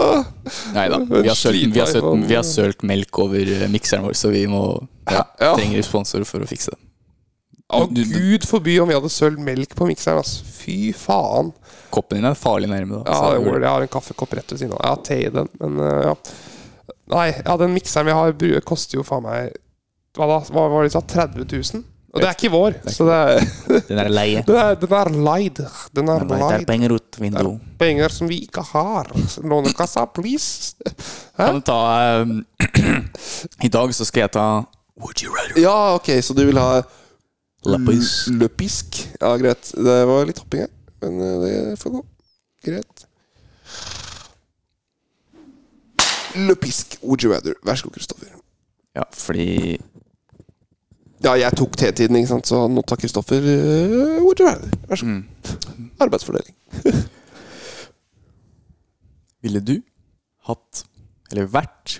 Ah. 0.00 0.24
Nei 0.72 0.86
da. 0.88 0.98
Vi 1.04 1.28
har 1.28 1.36
sølt, 1.36 1.74
vi 1.74 1.80
har 1.80 1.86
sølt, 1.90 2.24
vi 2.26 2.34
har 2.34 2.44
sølt 2.46 2.82
melk 2.88 3.18
over 3.20 3.50
eh, 3.52 3.66
mikseren 3.70 4.06
vår, 4.06 4.14
så 4.16 4.30
vi 4.32 4.46
må 4.48 4.62
ja, 5.10 5.22
Ja. 5.40 5.50
trenger 5.58 5.82
sponsorer 5.84 6.24
for 6.28 6.42
å 6.42 6.48
fikse 6.48 6.72
det. 6.72 6.78
Å, 7.70 7.84
gud 7.94 8.44
forby 8.48 8.76
om 8.82 8.88
vi 8.90 8.96
hadde 8.98 9.10
sølt 9.12 9.38
melk 9.46 9.74
på 9.78 9.86
mikseren. 9.88 10.18
ass. 10.24 10.40
Fy 10.60 10.92
faen. 10.96 11.52
Koppen 11.94 12.18
din 12.20 12.28
er 12.30 12.34
farlig 12.38 12.68
nærme. 12.70 13.02
Da, 13.06 13.14
Ja, 13.14 13.30
det 13.38 13.44
går, 13.46 13.60
jeg 13.62 13.70
har 13.70 13.86
en 13.86 13.92
kaffekopp 13.94 14.34
rett 14.38 14.52
ved 14.52 14.58
siden 14.62 14.74
av. 14.76 14.82
Jeg 14.84 14.94
har 14.96 15.04
te 15.06 15.20
i 15.26 15.30
den, 15.38 15.48
men 15.60 15.80
eh, 15.86 16.02
ja. 16.10 16.14
Nei, 17.10 17.28
ja, 17.44 17.56
den 17.58 17.72
mikseren 17.74 18.06
vi 18.06 18.14
har, 18.14 18.32
bru- 18.38 18.60
koster 18.62 19.00
jo 19.00 19.02
faen 19.06 19.24
meg 19.26 19.54
Hva 20.18 20.26
da? 20.30 20.36
Hva 20.50 20.68
var 20.70 20.84
det 20.84 20.90
de 20.90 20.94
sa? 20.98 21.00
30 21.06 21.46
000? 21.46 21.86
Og 22.10 22.18
det 22.18 22.26
er 22.26 22.34
ikke 22.34 22.48
vår, 22.50 22.74
så 22.90 23.04
det 23.06 23.16
er, 23.16 23.82
Den 23.86 23.98
er 24.02 24.08
leie. 24.20 24.40
den, 24.46 24.56
er, 24.58 24.74
den 24.82 24.94
er 24.98 25.10
leid. 25.14 25.60
Den 25.94 26.08
er 26.10 26.24
Det 26.26 26.34
er 26.34 26.40
leid. 26.42 26.64
penger 26.66 26.94
ut 26.96 27.18
vinduet. 27.22 27.60
Penger 27.78 28.10
som 28.14 28.26
vi 28.30 28.40
ikke 28.48 28.64
har. 28.72 29.10
Lånekassa, 29.46 30.06
please. 30.10 30.74
Kan 31.38 31.60
du 31.60 31.66
ta 31.70 31.78
eh, 32.18 32.32
I 33.66 33.70
dag 33.70 33.94
så 33.94 34.06
skal 34.08 34.24
jeg 34.26 34.32
ta 34.34 34.46
Would 35.00 35.22
you 35.22 35.30
rather? 35.34 35.60
Ja, 35.62 35.94
ok, 36.00 36.10
så 36.22 36.34
du 36.34 36.42
vil 36.50 36.58
ha 36.58 36.80
Lappis. 37.68 38.28
løpisk? 38.32 38.96
Ja, 39.20 39.34
greit. 39.36 39.72
Det 39.76 39.96
var 40.08 40.24
litt 40.28 40.38
hopping 40.40 40.62
her, 40.64 40.70
men 41.04 41.20
eh, 41.20 41.38
det 41.44 41.78
får 41.80 41.90
gå. 41.98 42.02
Greit. 42.64 43.06
Løpisk. 46.36 46.98
Would 47.02 47.24
you 47.24 47.32
rather? 47.32 47.54
Vær 47.66 47.74
så 47.76 47.88
god, 47.88 47.96
Kristoffer. 47.98 48.28
Ja, 48.96 49.04
fordi 49.14 49.78
Ja, 51.20 51.34
jeg 51.36 51.52
tok 51.58 51.76
T-tiden, 51.76 52.16
ikke 52.16 52.30
sant, 52.30 52.48
så 52.48 52.62
nå 52.72 52.80
tar 52.88 52.96
Kristoffer 52.96 53.44
uh, 53.44 54.22
Would 54.24 54.40
you 54.40 54.46
rather? 54.48 54.70
Vær 54.88 54.96
så 54.96 55.06
god. 55.06 55.92
Arbeidsfordeling. 56.00 56.56
Ville 59.44 59.60
du 59.60 59.74
hatt, 60.48 60.84
eller 61.30 61.48
vært, 61.52 61.98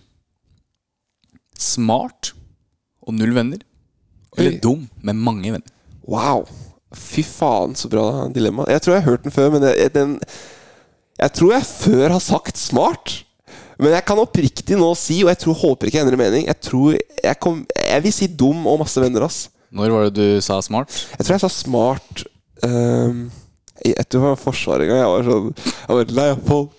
smart 1.61 2.33
og 3.05 3.15
null 3.19 3.35
venner? 3.37 3.61
Eller 4.41 4.59
dum 4.63 4.87
med 5.07 5.19
mange 5.21 5.53
venner? 5.53 5.77
Wow. 6.11 6.47
Fy 6.97 7.23
faen, 7.27 7.77
så 7.79 7.91
bra 7.91 8.27
dilemma. 8.35 8.67
Jeg 8.71 8.83
tror 8.83 8.97
jeg 8.97 9.05
har 9.05 9.13
hørt 9.13 9.27
den 9.27 9.35
før, 9.35 9.53
men 9.55 9.67
jeg, 9.69 9.93
den 9.95 10.17
Jeg 11.21 11.35
tror 11.37 11.53
jeg 11.55 11.69
før 11.69 12.07
har 12.17 12.25
sagt 12.25 12.59
smart. 12.59 13.21
Men 13.81 13.95
jeg 13.95 14.05
kan 14.05 14.21
oppriktig 14.21 14.77
nå 14.77 14.91
si, 14.99 15.23
og 15.25 15.31
jeg 15.33 15.41
tror, 15.41 15.57
håper 15.63 15.89
ikke 15.89 15.97
jeg 15.97 16.05
endrer 16.05 16.21
mening 16.21 16.43
Jeg 16.45 16.59
tror 16.61 16.97
jeg, 16.97 17.37
kom, 17.41 17.63
jeg 17.81 18.05
vil 18.05 18.13
si 18.13 18.29
dum 18.29 18.67
og 18.69 18.83
masse 18.83 19.01
venner, 19.01 19.25
ass. 19.25 19.47
Når 19.71 19.95
var 19.95 20.09
det 20.09 20.19
du 20.19 20.43
sa 20.45 20.59
smart? 20.65 20.91
Jeg 21.15 21.27
tror 21.27 21.37
jeg 21.37 21.45
sa 21.45 21.53
smart 21.55 22.25
um, 22.67 23.29
jeg 23.81 24.21
var 24.21 24.35
i 24.35 24.41
Forsvaret 24.41 24.85
en 24.85 24.91
gang. 24.91 24.99
Jeg 25.01 25.13
var 25.15 25.29
sånn 25.31 25.55
Jeg 25.57 25.97
var 25.97 26.11
lei 26.19 26.27
av 26.35 26.43
folk. 26.45 26.75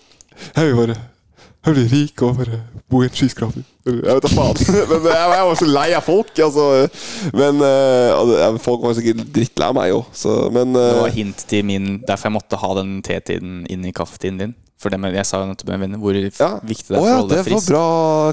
Jeg 0.52 0.68
vil 0.68 0.78
bare 0.78 1.00
Jeg 1.62 1.74
blir 1.76 1.92
rik 1.92 2.22
og 2.26 2.38
bare 2.40 2.58
bo 2.90 3.02
i 3.04 3.06
en 3.06 3.14
skyskraper. 3.14 3.62
Jeg 3.86 4.00
vet 4.02 4.24
da 4.24 4.30
faen. 4.32 4.58
Men 4.90 5.04
jeg, 5.06 5.28
jeg 5.36 5.44
var 5.48 5.58
så 5.60 5.68
lei 5.68 5.86
av 5.94 6.02
folk, 6.06 6.32
altså. 6.46 6.64
Men 7.38 7.62
uh, 7.62 8.58
folk 8.62 8.82
var 8.82 8.96
sikkert 8.98 9.22
drittlei 9.34 9.68
av 9.70 9.78
meg 9.78 9.94
òg, 9.94 10.08
Men 10.54 10.74
Det 10.74 10.88
uh, 10.88 11.04
var 11.04 11.14
hint 11.14 11.44
til 11.50 11.64
min 11.68 11.86
Derfor 12.08 12.28
jeg 12.30 12.36
måtte 12.36 12.58
ha 12.58 12.72
den 12.80 12.98
T-tiden 13.06 13.62
inn 13.70 13.86
i 13.86 13.94
kaffetiden 13.94 14.42
din. 14.42 14.56
For 14.82 14.90
det 14.90 14.98
med, 14.98 15.14
jeg 15.14 15.28
sa 15.28 15.38
jo 15.38 15.46
nettopp 15.46 15.68
med 15.70 15.82
venner 15.84 16.00
hvor 16.02 16.16
ja. 16.18 16.48
viktig 16.66 16.90
det 16.90 16.96
er 16.98 16.98
for 16.98 17.06
å 17.06 17.16
holde 17.20 17.30
det 17.30 17.38
var 17.38 17.46
frisk. 17.46 17.68
bra 17.70 17.82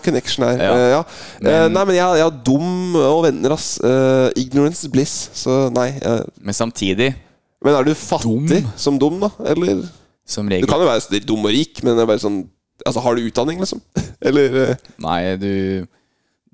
connection 0.01 0.45
her. 0.47 0.57
Ja. 0.57 0.73
Eh, 0.73 0.89
ja. 0.95 1.01
Men- 1.43 1.53
Eh, 1.53 1.65
nei, 1.69 1.83
men 1.85 1.95
jeg, 1.95 2.17
jeg 2.17 2.25
har 2.25 2.37
dum 2.49 2.95
og 2.97 3.23
venner, 3.27 3.53
ass. 3.53 3.67
Uh, 3.83 4.29
ignorance 4.39 4.89
bliss. 4.89 5.15
Så 5.37 5.67
nei. 5.75 5.91
eh, 6.01 6.23
Men 6.41 6.57
samtidig, 6.57 7.13
men 7.61 7.75
er 7.75 7.85
du 7.85 7.93
fattig 7.93 8.63
Dum? 8.63 8.71
som 8.79 8.97
dum, 8.97 9.19
da? 9.21 9.29
Eller 9.45 9.83
som 10.25 10.47
Du 10.49 10.55
regel 10.55 10.69
kan 10.69 10.81
jo 10.81 10.89
være 10.89 11.21
dum 11.25 11.45
og 11.45 11.53
rik, 11.53 11.83
men 11.83 11.95
det 11.95 12.01
er 12.01 12.09
bare 12.09 12.23
sånn 12.23 12.41
Altså, 12.85 13.03
har 13.03 13.15
du 13.15 13.25
utdanning, 13.25 13.61
liksom? 13.61 13.81
Eller 14.27 14.59
eh, 14.63 14.83
Nei, 15.03 15.19
du, 15.39 15.53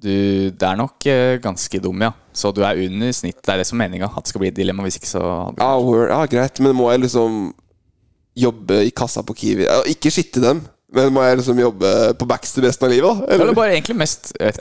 du 0.01 0.13
Det 0.51 0.67
er 0.67 0.79
nok 0.79 1.07
uh, 1.09 1.35
ganske 1.43 1.81
dum, 1.83 2.05
ja. 2.05 2.11
Så 2.35 2.51
du 2.55 2.63
er 2.67 2.81
under 2.87 3.13
snitt. 3.15 3.41
Det 3.41 3.53
er 3.53 3.61
det 3.61 3.67
som 3.69 3.79
er 3.79 3.87
meninga. 3.89 4.11
At 4.11 4.25
det 4.25 4.33
skal 4.33 4.43
bli 4.43 4.51
et 4.51 4.57
dilemma. 4.57 4.85
Hvis 4.87 4.99
ikke 4.99 5.13
så 5.13 5.23
ah, 5.55 5.91
ja, 6.09 6.21
greit, 6.31 6.59
men 6.63 6.75
må 6.77 6.89
jeg 6.91 7.05
liksom 7.05 7.53
jobbe 8.35 8.81
i 8.83 8.91
kassa 8.95 9.23
på 9.23 9.35
Kiwi? 9.37 9.69
Ikke 9.93 10.11
skitte 10.11 10.43
dem. 10.43 10.65
Men 10.93 11.09
må 11.11 11.23
jeg 11.25 11.39
liksom 11.39 11.57
jobbe 11.59 11.89
på 12.19 12.27
Baxter 12.29 12.61
resten 12.67 12.85
av 12.85 12.91
livet? 12.93 13.07
da? 13.09 13.25
Eller 13.33 13.49
Eller, 13.49 13.71
ikke, 13.81 13.95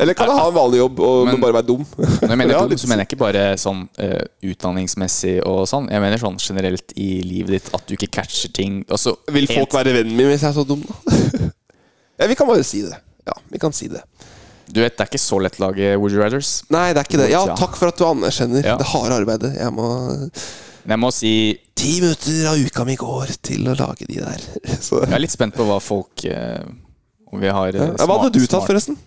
eller 0.01 0.15
kan 0.17 0.31
jeg 0.31 0.39
ha 0.39 0.47
en 0.49 0.55
vanlig 0.57 0.79
jobb 0.81 1.01
og 1.05 1.27
Men- 1.29 1.41
bare 1.43 1.53
være 1.59 1.67
dum? 1.69 1.85
Når 2.23 2.29
jeg 2.33 2.39
mener 2.41 2.55
Ja, 2.55 2.63
dum, 2.67 2.79
så 2.81 2.89
mener 2.89 3.05
jeg 3.05 3.11
ikke 3.13 3.21
bare 3.21 3.43
sånn 3.61 3.83
uh, 4.01 4.25
utdanningsmessig 4.43 5.35
og 5.47 5.69
sånn. 5.69 5.91
Jeg 5.93 6.01
mener 6.01 6.19
sånn 6.19 6.39
generelt 6.41 6.95
i 6.97 7.21
livet 7.23 7.59
ditt 7.59 7.75
at 7.77 7.85
du 7.87 7.95
ikke 7.95 8.11
catcher 8.11 8.51
ting. 8.57 8.81
Altså, 8.89 9.17
Vil 9.31 9.47
folk 9.47 9.77
være 9.77 9.93
vennen 10.01 10.17
min 10.17 10.31
hvis 10.33 10.43
jeg 10.43 10.51
er 10.51 10.57
så 10.57 10.65
dum, 10.67 10.83
da? 10.89 11.51
ja, 12.25 12.27
vi 12.27 12.35
kan 12.41 12.49
bare 12.49 12.65
si 12.65 12.83
det. 12.83 12.97
Ja, 13.29 13.37
vi 13.53 13.59
kan 13.61 13.73
si 13.77 13.89
det. 13.93 14.03
Du 14.75 14.81
vet, 14.81 14.97
det 14.97 15.05
er 15.05 15.11
ikke 15.13 15.21
så 15.21 15.39
lett 15.45 15.61
å 15.61 15.67
lage 15.69 15.93
Would 16.01 16.17
you 16.17 16.23
Rathers. 16.25 16.63
Nei, 16.73 16.89
det 16.97 17.03
er 17.05 17.09
ikke 17.11 17.21
det. 17.21 17.31
Ja, 17.31 17.45
Ja. 17.47 17.55
takk 17.55 17.77
for 17.77 17.93
at 17.93 18.01
du 18.01 18.05
anerkjenner 18.09 18.65
Ja. 18.65 18.79
det 18.81 18.87
harde 18.91 19.13
arbeidet. 19.21 19.53
Jeg 19.61 19.71
må 19.77 19.87
Men 20.85 20.97
jeg 20.97 21.03
må 21.03 21.11
si 21.15 21.33
Ti 21.75 21.97
minutter 21.99 22.45
av 22.53 22.61
uka 22.61 22.85
mi 22.87 22.95
går 23.01 23.33
til 23.45 23.67
å 23.67 23.75
lage 23.79 24.07
de 24.07 24.21
der. 24.21 24.45
Så. 24.87 25.01
jeg 25.03 25.17
er 25.17 25.23
litt 25.25 25.35
spent 25.35 25.57
på 25.57 25.67
hva 25.67 25.81
folk 25.83 26.23
eh, 26.29 26.63
Om 27.33 27.43
vi 27.43 27.51
har 27.51 27.75
ja, 27.75 27.89
smart, 27.97 28.05
hva 28.07 28.19
hadde 28.23 28.39
du 28.39 28.47
tatt, 28.47 28.67
forresten? 28.69 28.99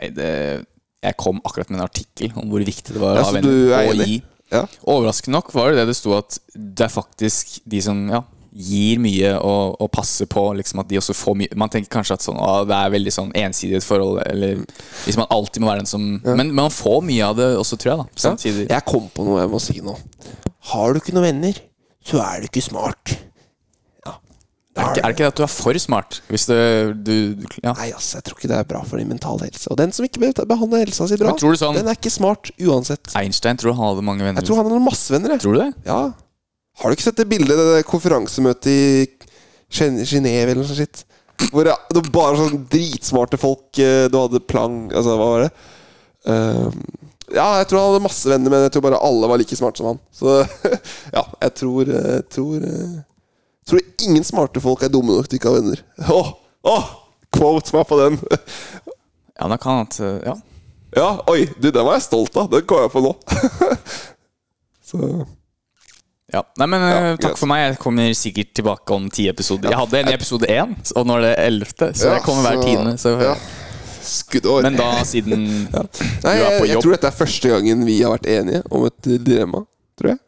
Nei, 0.00 0.10
det, 0.16 0.30
jeg 1.04 1.16
kom 1.20 1.38
akkurat 1.44 1.70
med 1.70 1.78
en 1.80 1.86
artikkel 1.86 2.34
om 2.40 2.50
hvor 2.50 2.64
viktig 2.66 2.96
det 2.96 3.02
var 3.02 3.20
Ja, 3.20 3.22
å 3.22 3.28
ha 3.28 3.36
venner. 3.36 3.72
er 3.76 3.92
og 3.92 4.02
gi. 4.08 4.18
Ja. 4.50 4.64
Overraskende 4.90 5.36
nok 5.36 5.52
var 5.54 5.70
det 5.70 5.82
det 5.84 5.92
det 5.92 5.96
sto 6.00 6.16
at 6.16 6.40
det 6.56 6.88
er 6.88 6.92
faktisk 6.92 7.60
de 7.70 7.82
som 7.84 8.00
ja, 8.10 8.24
gir 8.52 8.98
mye 9.02 9.32
og, 9.38 9.76
og 9.82 9.90
passer 9.94 10.26
på 10.30 10.42
liksom 10.58 10.82
at 10.82 10.88
de 10.90 10.98
også 10.98 11.14
får 11.14 11.36
mye 11.38 11.58
Man 11.60 11.70
tenker 11.70 11.92
kanskje 11.92 12.16
at 12.18 12.24
sånn, 12.24 12.38
å, 12.42 12.64
det 12.66 12.74
er 12.74 12.92
veldig 12.96 13.12
sånn 13.14 13.30
ensidig 13.38 13.80
forhold, 13.86 14.20
eller 14.26 14.60
hvis 15.04 15.18
man 15.20 15.30
alltid 15.30 15.62
må 15.62 15.70
være 15.70 15.84
den 15.84 15.90
som 15.90 16.06
men, 16.24 16.36
men 16.42 16.54
man 16.58 16.74
får 16.74 17.00
mye 17.06 17.30
av 17.30 17.38
det 17.38 17.48
også, 17.60 17.78
tror 17.80 17.92
jeg. 17.92 18.04
da 18.04 18.24
Samtidig. 18.26 18.68
Jeg 18.72 18.86
kom 18.88 19.08
på 19.14 19.26
noe 19.26 19.40
jeg 19.44 19.52
må 19.52 19.60
si 19.62 19.78
nå. 19.84 19.96
Har 20.72 20.92
du 20.94 21.00
ikke 21.00 21.14
noen 21.16 21.28
venner, 21.30 21.60
så 22.04 22.20
er 22.24 22.42
du 22.42 22.48
ikke 22.50 22.62
smart. 22.64 23.14
Ja. 24.06 24.16
Er, 24.76 24.80
det 24.80 24.88
ikke, 24.90 25.00
er 25.00 25.02
det 25.04 25.14
ikke 25.14 25.24
det 25.24 25.30
at 25.32 25.38
du 25.38 25.44
er 25.46 25.52
for 25.52 25.78
smart? 25.82 26.18
Du, 26.30 27.04
du 27.06 27.14
ja. 27.62 27.72
Nei, 27.78 27.90
ass, 27.96 28.12
jeg 28.16 28.26
tror 28.26 28.38
ikke 28.38 28.50
det 28.50 28.58
er 28.60 28.68
bra 28.70 28.82
for 28.86 29.00
din 29.00 29.10
mentale 29.10 29.48
helse. 29.48 29.70
Og 29.72 29.78
den 29.80 29.94
som 29.94 30.06
ikke 30.06 30.32
behandler 30.48 30.84
helsa 30.84 31.08
si 31.10 31.18
bra, 31.20 31.34
sånn- 31.38 31.78
den 31.78 31.90
er 31.90 31.98
ikke 31.98 32.12
smart 32.12 32.50
uansett. 32.58 33.14
Einstein 33.18 33.60
tror 33.60 33.78
han 33.78 33.92
hadde 33.92 34.04
mange 34.06 34.26
venner. 34.26 34.42
Jeg 34.42 34.50
tror 34.50 34.60
han 34.62 34.70
hadde 34.70 34.82
masse 34.84 35.14
venner. 35.14 35.38
Tror 35.42 35.56
du 35.56 35.62
det? 35.64 35.70
Ja. 35.88 36.02
Har 36.80 36.88
du 36.90 36.96
ikke 36.96 37.06
sett 37.10 37.20
det 37.20 37.28
bildet, 37.28 37.58
det 37.60 37.86
konferansemøtet 37.88 38.70
i 38.72 38.82
Genéve 39.70 40.50
eller 40.54 40.62
noe 40.62 40.68
sånt? 40.70 41.02
Hvor 41.50 41.64
det, 41.64 41.74
det 41.92 42.00
var 42.02 42.10
bare 42.14 42.40
sånn 42.40 42.64
dritsmarte 42.72 43.38
folk. 43.40 43.68
eh, 43.80 44.06
Du 44.12 44.16
hadde 44.20 44.40
plang 44.44 44.90
Altså, 44.90 45.14
hva 45.16 45.28
var 45.30 45.44
det? 45.46 45.52
Um, 46.28 46.80
ja, 47.32 47.46
jeg 47.60 47.68
tror 47.70 47.78
han 47.80 47.88
hadde 47.92 48.02
masse 48.04 48.28
venner, 48.28 48.52
men 48.52 48.64
jeg 48.66 48.72
tror 48.74 48.84
bare 48.88 48.98
alle 49.06 49.28
var 49.30 49.40
like 49.40 49.56
smarte 49.56 49.80
som 49.80 49.92
han. 49.92 50.00
Så 50.12 50.34
ja, 51.16 51.22
jeg 51.46 51.54
tror 51.60 51.92
Jeg 51.94 52.26
tror, 52.34 52.56
eh, 52.66 52.96
jeg 52.98 53.70
tror 53.72 54.06
ingen 54.08 54.26
smarte 54.26 54.60
folk 54.64 54.82
er 54.84 54.92
dumme 54.92 55.16
nok 55.16 55.28
til 55.30 55.38
ikke 55.40 55.52
å 55.52 55.54
ha 55.54 55.60
venner. 55.62 55.84
Åh, 56.10 56.30
åh, 56.74 56.90
Quote 57.30 57.76
meg 57.76 57.86
på 57.88 58.00
den! 58.02 58.20
Ja, 59.40 59.46
da 59.48 59.56
kan 59.56 59.86
at 59.86 59.96
Ja. 60.00 60.34
Ja, 60.92 61.06
oi, 61.30 61.46
du, 61.56 61.70
den 61.70 61.86
var 61.86 61.94
jeg 61.96 62.02
stolt 62.04 62.34
av. 62.36 62.50
Den 62.52 62.66
kom 62.68 62.82
jeg 62.82 62.90
på 62.92 63.00
nå. 63.00 63.14
Så 64.90 64.98
Ja. 66.32 66.42
Nei, 66.60 66.66
men 66.70 66.82
eh, 66.86 66.90
Ja, 67.10 67.16
takk 67.16 67.32
yes. 67.34 67.40
for 67.40 67.50
meg. 67.50 67.62
Jeg 67.64 67.78
kommer 67.82 68.12
sikkert 68.14 68.52
tilbake 68.54 68.94
om 68.94 69.08
ti 69.10 69.26
episoder. 69.30 69.70
Jeg 69.72 69.78
hadde 69.80 69.98
en 70.04 70.08
i 70.12 70.14
episode 70.14 70.46
én, 70.46 70.76
og 70.96 71.06
nå 71.08 71.16
er 71.18 71.24
det 71.26 71.32
ellevte, 71.48 71.88
så 71.98 72.06
Ja, 72.06 72.14
jeg 72.18 72.22
kommer 72.28 72.46
hver 72.48 72.62
tiende. 72.64 72.94
Så. 73.02 73.16
ja. 73.20 73.34
Skuddår. 74.00 74.62
Men 74.64 74.78
da, 74.78 74.86
siden 75.04 75.42
Nei, 76.24 76.32
Du 76.34 76.44
er 76.46 76.54
på 76.56 76.64
jobb 76.64 76.66
jeg 76.66 76.74
jobb. 76.74 76.82
tror 76.86 76.94
dette 76.96 77.08
er 77.10 77.16
første 77.18 77.50
gangen 77.52 77.82
vi 77.84 77.98
har 78.02 78.14
vært 78.14 78.28
enige 78.32 78.62
om 78.70 78.86
et 78.88 79.08
dilemma. 79.26 79.60
Tror 80.00 80.08
jeg. 80.14 80.20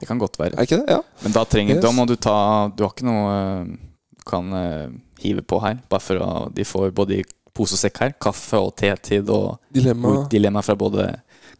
Det 0.00 0.06
kan 0.10 0.18
godt 0.20 0.38
være. 0.38 0.54
Er 0.60 0.68
ikke 0.68 0.78
det? 0.82 0.92
Ja. 0.92 1.00
Men 1.24 1.32
da 1.34 1.44
trenger 1.48 1.76
Yes. 1.78 1.82
Da 1.84 1.90
må 1.96 2.04
du 2.06 2.14
ta 2.20 2.36
Du 2.76 2.84
har 2.84 2.92
ikke 2.92 3.06
noe 3.08 3.32
eh, 3.32 3.74
du 4.16 4.22
kan 4.28 4.52
uh, 4.52 4.86
hive 5.22 5.42
på 5.46 5.58
her. 5.62 5.78
Bare 5.88 6.02
for 6.02 6.20
å 6.22 6.30
De 6.54 6.64
får 6.66 6.90
både 6.96 7.20
i 7.20 7.24
pose 7.56 7.72
og 7.76 7.80
sekk 7.80 8.00
her. 8.02 8.14
Kaffe 8.20 8.58
og 8.60 8.74
tetid 8.76 9.30
og 9.32 9.56
Dilemma. 9.72 10.26
dilemma 10.30 10.62
fra 10.66 10.74
både 10.76 11.06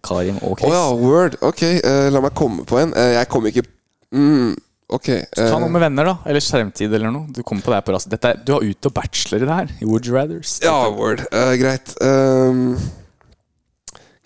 Karim 0.05 0.39
og 0.43 0.57
Å 0.57 0.61
Chris. 0.61 0.75
ja, 0.77 0.85
word. 1.01 1.37
Ok, 1.47 1.63
eh, 1.63 2.07
la 2.13 2.23
meg 2.25 2.35
komme 2.39 2.67
på 2.69 2.79
en. 2.81 2.95
Eh, 2.97 3.15
jeg 3.17 3.31
kommer 3.33 3.53
ikke 3.53 3.67
mm, 4.15 4.55
Ok. 4.87 5.09
Så 5.11 5.41
ta 5.41 5.57
eh, 5.57 5.61
noe 5.63 5.73
med 5.75 5.83
venner, 5.83 6.07
da. 6.07 6.15
Eller 6.31 6.45
skjermtid 6.45 6.93
eller 6.95 7.11
noe. 7.11 7.27
Du 7.35 7.43
kommer 7.43 7.65
på 7.65 7.73
det 7.73 7.81
her 7.81 7.87
på 7.89 7.95
rast. 7.97 8.11
Dette 8.13 8.31
er, 8.31 8.43
du 8.47 8.53
har 8.55 8.67
ut 8.67 8.89
og 8.89 8.95
bachelor 8.95 9.43
i 9.43 9.49
det 9.49 9.57
her. 9.59 9.73
I 9.83 9.89
Would 9.89 10.07
you 10.07 10.15
rather 10.15 10.43
ja, 10.63 10.77
word. 10.95 11.25
Eh, 11.33 11.55
greit. 11.59 11.95
Um, 12.01 12.77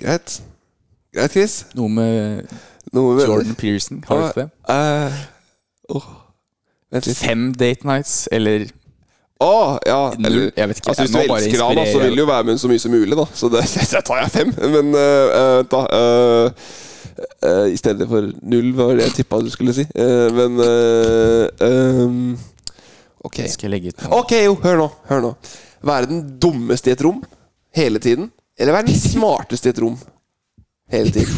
greit. 0.01 0.41
Greit, 1.17 1.33
Chris. 1.33 1.63
Noe 1.79 1.89
med 1.89 2.53
Noe 2.93 3.17
med 3.17 3.31
Jordan 3.31 3.57
Pearson. 3.57 4.03
Har 4.07 4.21
du 4.21 4.27
ikke 4.29 4.43
det? 4.43 4.51
Eh, 4.75 5.23
åh. 5.97 6.11
Vent 6.91 7.07
litt. 7.09 7.17
Fem 7.23 7.49
date 7.55 7.87
nights 7.87 8.29
eller 8.35 8.67
Å, 9.41 9.81
ja. 9.89 10.01
Eller, 10.21 10.51
Jeg 10.53 10.69
vet 10.69 10.81
ikke. 10.83 10.93
altså, 10.93 11.07
hvis 11.07 11.15
du 11.15 11.33
elsker 11.33 11.63
han, 11.65 11.79
så 11.89 12.01
vil 12.03 12.19
du 12.19 12.21
jo 12.21 12.29
være 12.29 12.45
med 12.51 12.61
så 12.61 12.69
mye 12.69 12.83
som 12.83 12.93
mulig, 12.93 13.17
da. 13.17 13.25
Så 13.33 13.49
det, 13.53 13.63
det 13.95 14.03
tar 14.05 14.21
jeg 14.21 14.33
fem. 14.35 14.51
Men 14.75 14.93
uh, 14.93 15.61
da 15.71 15.81
uh, 15.97 16.67
uh, 17.49 17.67
I 17.73 17.79
stedet 17.81 18.09
for 18.11 18.29
null, 18.53 18.69
var 18.77 18.93
det 18.99 19.07
jeg 19.09 19.23
tippa 19.23 19.41
du 19.41 19.49
skulle 19.53 19.73
si. 19.77 19.87
Men 20.37 20.61
ehm, 20.61 22.37
Ok. 23.25 23.41
Ok, 24.19 24.37
jo, 24.45 24.59
hør 24.61 24.83
nå. 24.83 24.91
Hør 25.09 25.25
nå. 25.25 25.33
Være 25.89 26.11
den 26.13 26.21
dummeste 26.41 26.93
i 26.93 26.95
et 26.97 27.05
rom 27.05 27.23
hele 27.77 28.01
tiden, 28.03 28.29
eller 28.61 28.77
være 28.77 28.91
den 28.91 29.01
smarteste 29.15 29.71
i 29.71 29.75
et 29.75 29.81
rom 29.81 29.97
hele 30.93 31.13
tiden. 31.17 31.33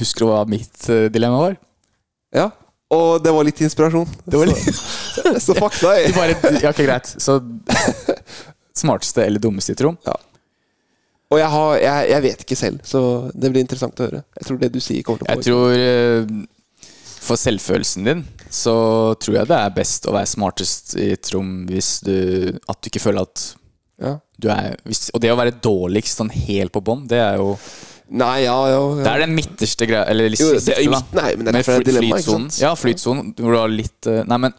Husker 0.00 0.24
du 0.24 0.30
hva 0.32 0.42
mitt 0.50 0.90
dilemma 1.14 1.38
var? 1.46 1.58
Ja. 2.34 2.50
Og 2.92 3.22
det 3.24 3.32
var 3.32 3.46
litt 3.46 3.60
inspirasjon. 3.64 4.10
Det 4.24 4.38
var 4.38 4.50
litt 4.50 4.60
Så, 4.74 5.40
så 5.40 5.54
deg. 5.56 6.10
Du 6.10 6.16
bare, 6.18 6.36
ja, 6.60 6.70
ok, 6.70 6.82
greit. 6.84 7.10
Så 7.22 7.38
smarteste 8.84 9.24
eller 9.24 9.42
dummeste 9.42 9.72
i 9.72 9.76
et 9.78 9.84
rom? 9.86 9.96
Og 11.32 11.40
jeg, 11.40 11.50
har, 11.50 11.70
jeg, 11.80 12.08
jeg 12.12 12.24
vet 12.26 12.44
ikke 12.44 12.58
selv, 12.58 12.82
så 12.86 13.00
det 13.32 13.50
blir 13.50 13.64
interessant 13.64 14.00
å 14.00 14.08
høre. 14.08 14.20
Jeg 14.38 14.48
tror 14.48 14.60
det 14.60 14.70
du 14.74 14.80
sier, 14.82 15.02
kommer 15.06 15.24
til 15.24 15.26
å 15.26 15.34
Jeg 15.34 15.46
tror 15.48 15.76
eh, 15.78 16.90
For 17.24 17.40
selvfølelsen 17.40 18.10
din 18.10 18.24
så 18.54 18.76
tror 19.18 19.40
jeg 19.40 19.50
det 19.50 19.56
er 19.58 19.74
best 19.74 20.04
å 20.06 20.12
være 20.14 20.30
smartest 20.30 20.92
i 21.00 21.08
et 21.16 21.30
rom 21.34 21.64
hvis 21.66 21.96
du 22.06 22.14
At 22.70 22.78
du 22.78 22.90
ikke 22.90 23.02
føler 23.02 23.24
at 23.24 23.46
ja. 24.04 24.12
du 24.38 24.46
er 24.52 24.76
Og 24.84 25.22
det 25.24 25.32
å 25.32 25.38
være 25.40 25.56
dårligst 25.64 26.20
sånn 26.20 26.30
helt 26.30 26.70
på 26.74 26.84
bånn, 26.84 27.08
det 27.10 27.18
er 27.24 27.40
jo 27.40 27.56
Nei, 28.12 28.44
ja, 28.44 28.56
ja, 28.68 28.80
Det 29.00 29.08
er 29.08 29.22
den 29.24 29.32
midterste 29.32 29.86
greia 29.88 30.04
Eller 30.12 30.28
litt 30.28 30.40
Jo, 30.42 30.50
det 30.60 30.74
er 30.76 30.90
da. 30.92 31.00
nei, 31.16 31.30
men 31.38 31.46
det 31.46 31.54
er 31.54 31.56
derfor 31.58 31.78
det 31.80 31.80
er 31.80 31.86
dilemma, 31.88 32.18
ikke 32.20 32.34
sant? 32.34 32.58
Ja, 32.60 32.74
flytsonen. 32.76 33.30
Hvor 33.38 33.54
du 33.56 33.58
har 33.62 33.72
litt 33.72 34.08
eh, 34.10 34.20
Nei, 34.28 34.38
men 34.44 34.52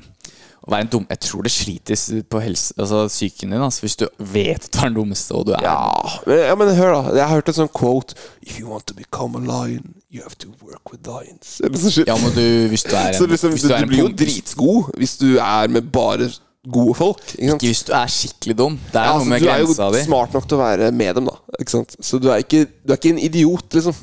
å 0.65 0.71
være 0.73 0.85
en 0.87 0.91
dum 0.95 1.05
Jeg 1.13 1.21
tror 1.27 1.45
det 1.45 1.51
slites 1.53 2.05
på 2.31 2.41
helse, 2.41 2.73
altså, 2.79 3.03
psyken 3.11 3.53
din 3.53 3.61
altså, 3.61 3.83
hvis 3.85 3.97
du 4.01 4.07
vet 4.17 4.65
at 4.65 4.71
du 4.73 4.79
er 4.79 4.89
den 4.89 4.97
dummeste, 4.97 5.35
og 5.37 5.45
du 5.49 5.53
er 5.53 5.61
Ja, 5.65 5.77
men, 6.25 6.41
ja, 6.41 6.55
men 6.57 6.73
hør, 6.77 6.95
da. 6.95 7.13
Jeg 7.19 7.27
har 7.27 7.35
hørt 7.37 7.51
en 7.53 7.57
sånn 7.59 7.71
quote 7.75 8.17
If 8.41 8.57
you 8.59 8.71
want 8.71 8.87
to 8.89 8.97
become 8.97 9.37
a 9.37 9.43
lion, 9.45 9.93
you 10.09 10.23
have 10.25 10.37
to 10.41 10.49
work 10.65 10.91
with 10.91 11.05
lions. 11.05 11.59
Ja, 12.09 12.17
men 12.17 12.33
du, 12.33 12.45
hvis 12.71 12.85
du 12.87 12.95
er 12.95 13.11
en, 13.11 13.19
så 13.19 13.29
liksom, 13.29 13.53
du, 13.53 13.67
du 13.67 13.75
en 13.77 13.89
blir 13.89 14.03
jo 14.07 14.09
dritgod 14.09 14.91
hvis 14.97 15.17
du 15.21 15.35
er 15.37 15.69
med 15.69 15.91
bare 15.93 16.31
gode 16.71 16.95
folk. 16.97 17.23
Ikke? 17.35 17.55
Ikke 17.55 17.69
hvis 17.71 17.83
du 17.87 17.93
er 17.95 18.11
skikkelig 18.11 18.57
dum. 18.57 18.75
Det 18.91 18.99
er 18.99 19.07
Ja, 19.07 19.13
noe 19.13 19.21
altså, 19.21 19.29
med 19.29 19.41
du 19.41 19.49
er 19.49 19.63
jo 19.63 19.71
grensa 19.71 20.03
smart 20.07 20.35
nok 20.35 20.47
til 20.49 20.57
å 20.57 20.61
være 20.61 20.91
med 20.91 21.15
dem, 21.19 21.31
da. 21.31 21.37
Ikke 21.59 21.75
sant? 21.77 21.95
Så 21.99 22.19
du 22.21 22.29
er 22.33 22.43
ikke, 22.43 22.65
du 22.83 22.93
er 22.93 22.99
ikke 22.99 23.13
en 23.15 23.23
idiot, 23.25 23.67
liksom. 23.77 23.97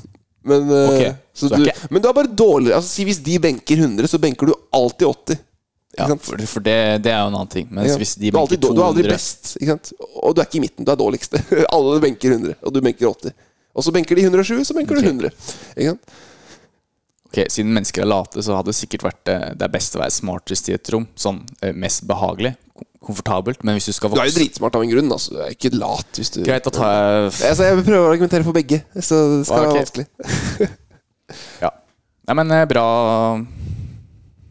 Men, 0.45 0.67
okay. 0.71 1.15
Så 1.35 1.49
så 1.49 1.57
du 1.57 1.65
ikke- 1.65 1.91
men 1.91 2.03
du 2.03 2.09
er 2.09 2.13
bare 2.13 2.27
dårligere. 2.29 2.77
Altså, 2.77 2.91
si 2.91 3.05
hvis 3.05 3.23
de 3.23 3.39
benker 3.39 3.77
100, 3.77 4.09
så 4.11 4.19
benker 4.19 4.47
du 4.47 4.55
alltid 4.73 5.07
80. 5.07 5.39
Ja, 5.99 6.07
for, 6.17 6.41
for 6.49 6.65
det, 6.65 7.03
det 7.05 7.13
er 7.13 7.21
jo 7.21 7.29
en 7.29 7.37
annen 7.37 7.51
ting. 7.53 7.67
Mens 7.71 7.91
ja. 7.93 7.97
hvis 8.01 8.15
de 8.17 8.31
du, 8.31 8.37
er 8.37 8.41
alltid, 8.41 8.61
benker 8.63 8.75
du 8.75 8.81
er 8.81 8.89
aldri 8.89 9.09
best, 9.11 9.57
ikke 9.61 9.75
sant? 9.75 9.93
og 10.23 10.35
du 10.35 10.41
er 10.41 10.47
ikke 10.49 10.57
i 10.57 10.65
midten. 10.65 10.87
Du 10.89 10.93
er 10.93 10.97
dårligste. 10.97 11.43
Alle 11.77 12.01
benker 12.01 12.33
100, 12.33 12.55
og 12.63 12.73
du 12.73 12.81
benker 12.81 13.11
80. 13.11 13.35
Og 13.73 13.85
så 13.85 13.93
benker 13.93 14.17
de 14.17 14.25
107, 14.25 14.65
så 14.65 14.77
benker 14.77 14.97
okay. 14.97 15.05
du 15.05 15.13
100. 15.13 15.33
Ikke 15.77 15.93
sant? 15.93 16.17
Ok, 17.33 17.39
Siden 17.49 17.73
mennesker 17.73 18.05
er 18.05 18.11
late, 18.13 18.43
så 18.45 18.59
hadde 18.59 18.69
det 18.75 18.77
sikkert 18.77 19.07
vært 19.07 19.31
eh, 19.33 19.47
det 19.57 19.65
er 19.65 19.73
best 19.73 19.97
å 19.97 20.03
være 20.03 20.13
smartest 20.13 20.69
i 20.69 20.75
et 20.77 20.91
rom. 20.93 21.07
Sånn 21.17 21.39
eh, 21.65 21.73
mest 21.73 22.05
behagelig. 22.09 22.53
Komfortabelt. 23.03 23.65
Men 23.67 23.75
hvis 23.79 23.89
du 23.89 23.95
skal 23.97 24.13
Du 24.13 24.21
er 24.21 24.29
jo 24.29 24.37
dritsmart 24.37 24.77
av 24.79 24.85
en 24.85 24.93
grunn. 24.93 25.09
Altså. 25.11 25.33
Du 25.35 25.41
er 25.43 25.55
ikke 25.57 25.73
lat. 25.75 26.07
Hvis 26.21 26.31
du 26.37 26.43
Greit, 26.47 26.69
da 26.69 26.71
tar 26.77 26.93
jeg 26.93 27.33
altså, 27.51 27.65
Jeg 27.67 27.79
vil 27.81 27.87
prøve 27.89 28.05
å 28.05 28.11
argumentere 28.13 28.47
for 28.47 28.55
begge, 28.61 28.83
så 29.03 29.19
det 29.33 29.41
skal 29.49 29.59
Ah, 29.59 29.65
ok. 29.65 29.73
være 29.73 29.81
vanskelig. 29.81 30.71
Ja. 31.65 31.71
Nei, 32.29 32.35
men 32.37 32.53
eh, 32.55 32.67
bra 32.69 32.85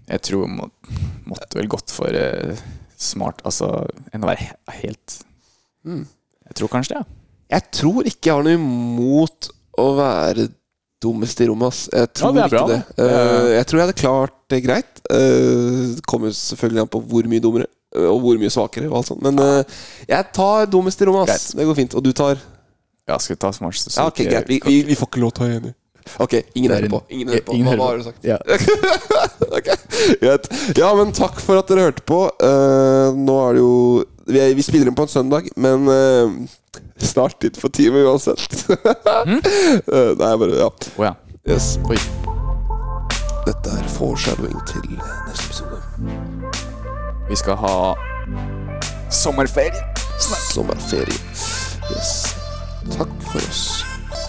Jeg 0.10 0.22
tror 0.26 0.48
må, 0.50 0.66
måtte 1.30 1.60
vel 1.60 1.70
gått 1.72 1.94
for 1.94 2.10
uh, 2.12 2.58
smart 3.00 3.44
Altså 3.48 3.70
enn 4.12 4.26
å 4.26 4.32
være 4.32 4.50
helt 4.82 5.20
Mm. 5.86 6.04
Jeg 6.46 6.58
tror 6.60 6.70
kanskje 6.70 6.92
det, 6.94 7.00
ja. 7.00 7.56
Jeg 7.58 7.64
tror 7.74 8.06
ikke 8.06 8.28
jeg 8.30 8.36
har 8.36 8.44
noe 8.46 8.58
imot 8.60 9.48
å 9.82 9.86
være 9.98 10.44
dummest 11.02 11.42
i 11.42 11.48
rommet. 11.50 11.74
Ass. 11.74 11.82
Jeg 11.94 12.12
tror 12.18 12.36
det 12.36 12.44
er 12.46 12.54
bra, 12.54 12.64
ikke 12.64 12.74
det. 12.74 12.82
Uh, 12.98 13.12
Eh, 13.12 13.50
jeg 13.58 13.68
tror 13.68 13.80
jeg 13.80 13.88
hadde 13.88 14.00
klart 14.02 14.36
det 14.54 14.62
greit. 14.66 15.04
Uh, 15.10 15.98
Det 15.98 16.06
kommer 16.08 16.34
selvfølgelig 16.36 16.86
an 16.86 16.92
på 16.94 17.04
hvor 17.12 17.30
mye 17.32 17.44
dummere 17.44 17.68
eh, 17.68 18.08
og 18.08 18.22
hvor 18.24 18.40
mye 18.42 18.54
svakere. 18.54 18.90
Og 18.90 19.02
alt 19.02 19.12
sånt. 19.12 19.22
Men 19.26 19.40
uh, 19.42 19.84
jeg 20.08 20.32
tar 20.34 20.70
dummest 20.72 21.02
i 21.02 21.10
rommet. 21.10 21.30
Ass. 21.30 21.52
Greit. 21.52 21.60
Det 21.62 21.70
går 21.72 21.80
fint. 21.82 21.98
Og 22.00 22.06
du 22.06 22.12
tar 22.12 22.40
Ja, 23.10 23.18
skal 23.18 23.36
vi 23.36 23.42
ta 23.42 23.52
smartest? 23.52 23.98
Ja, 23.98 24.08
okay, 24.08 24.30
greit. 24.30 24.48
Vi, 24.48 24.62
vi, 24.66 24.82
vi 24.88 24.96
får 24.96 25.10
ikke 25.10 25.24
lov 25.24 25.34
til 25.36 25.44
å 25.44 25.50
være 25.50 25.62
enige. 25.62 25.76
Ok, 26.22 26.34
ingen 26.58 26.72
er 26.72 26.82
hører 26.82 26.90
på. 26.90 27.02
Ingen 27.14 27.30
hører 27.30 27.44
på. 27.46 27.56
Ingen 27.56 27.68
Hva, 27.68 27.76
hva 27.78 27.90
har 27.92 28.00
du 28.00 28.06
sagt? 28.08 28.24
Ja. 28.26 28.38
okay, 29.58 29.76
greit. 30.22 30.48
Ja, 30.78 30.90
men 30.98 31.14
takk 31.16 31.42
for 31.44 31.62
at 31.62 31.70
dere 31.70 31.90
hørte 31.90 32.06
på. 32.08 32.24
Eh, 32.42 33.20
nå 33.22 33.38
er 33.46 33.58
det 33.58 33.62
jo 33.62 33.76
Vi, 34.32 34.40
er, 34.40 34.54
vi 34.56 34.66
spiller 34.66 34.90
inn 34.90 34.98
på 34.98 35.06
en 35.06 35.12
søndag, 35.12 35.50
men 35.60 35.88
eh, 35.92 36.36
snart 36.98 37.40
tid 37.42 37.58
for 37.58 37.70
time 37.70 38.04
uansett. 38.06 38.66
Mm? 39.26 39.42
nei, 40.22 40.38
bare 40.38 40.58
Ja. 40.58 40.70
Oh, 40.98 41.06
ja. 41.06 41.14
Yes. 41.48 41.80
Oi. 41.90 41.98
Dette 43.46 43.70
er 43.74 43.88
foreshadowing 43.90 44.60
til 44.70 44.84
neste 45.28 45.46
episode. 45.46 45.82
Vi 47.30 47.36
skal 47.36 47.58
ha 47.58 47.94
sommerferie. 49.10 49.84
Snart. 50.20 50.46
Sommerferie. 50.54 51.22
Yes. 51.92 52.36
Takk 52.92 53.10
for 53.32 53.42
oss. 53.50 53.91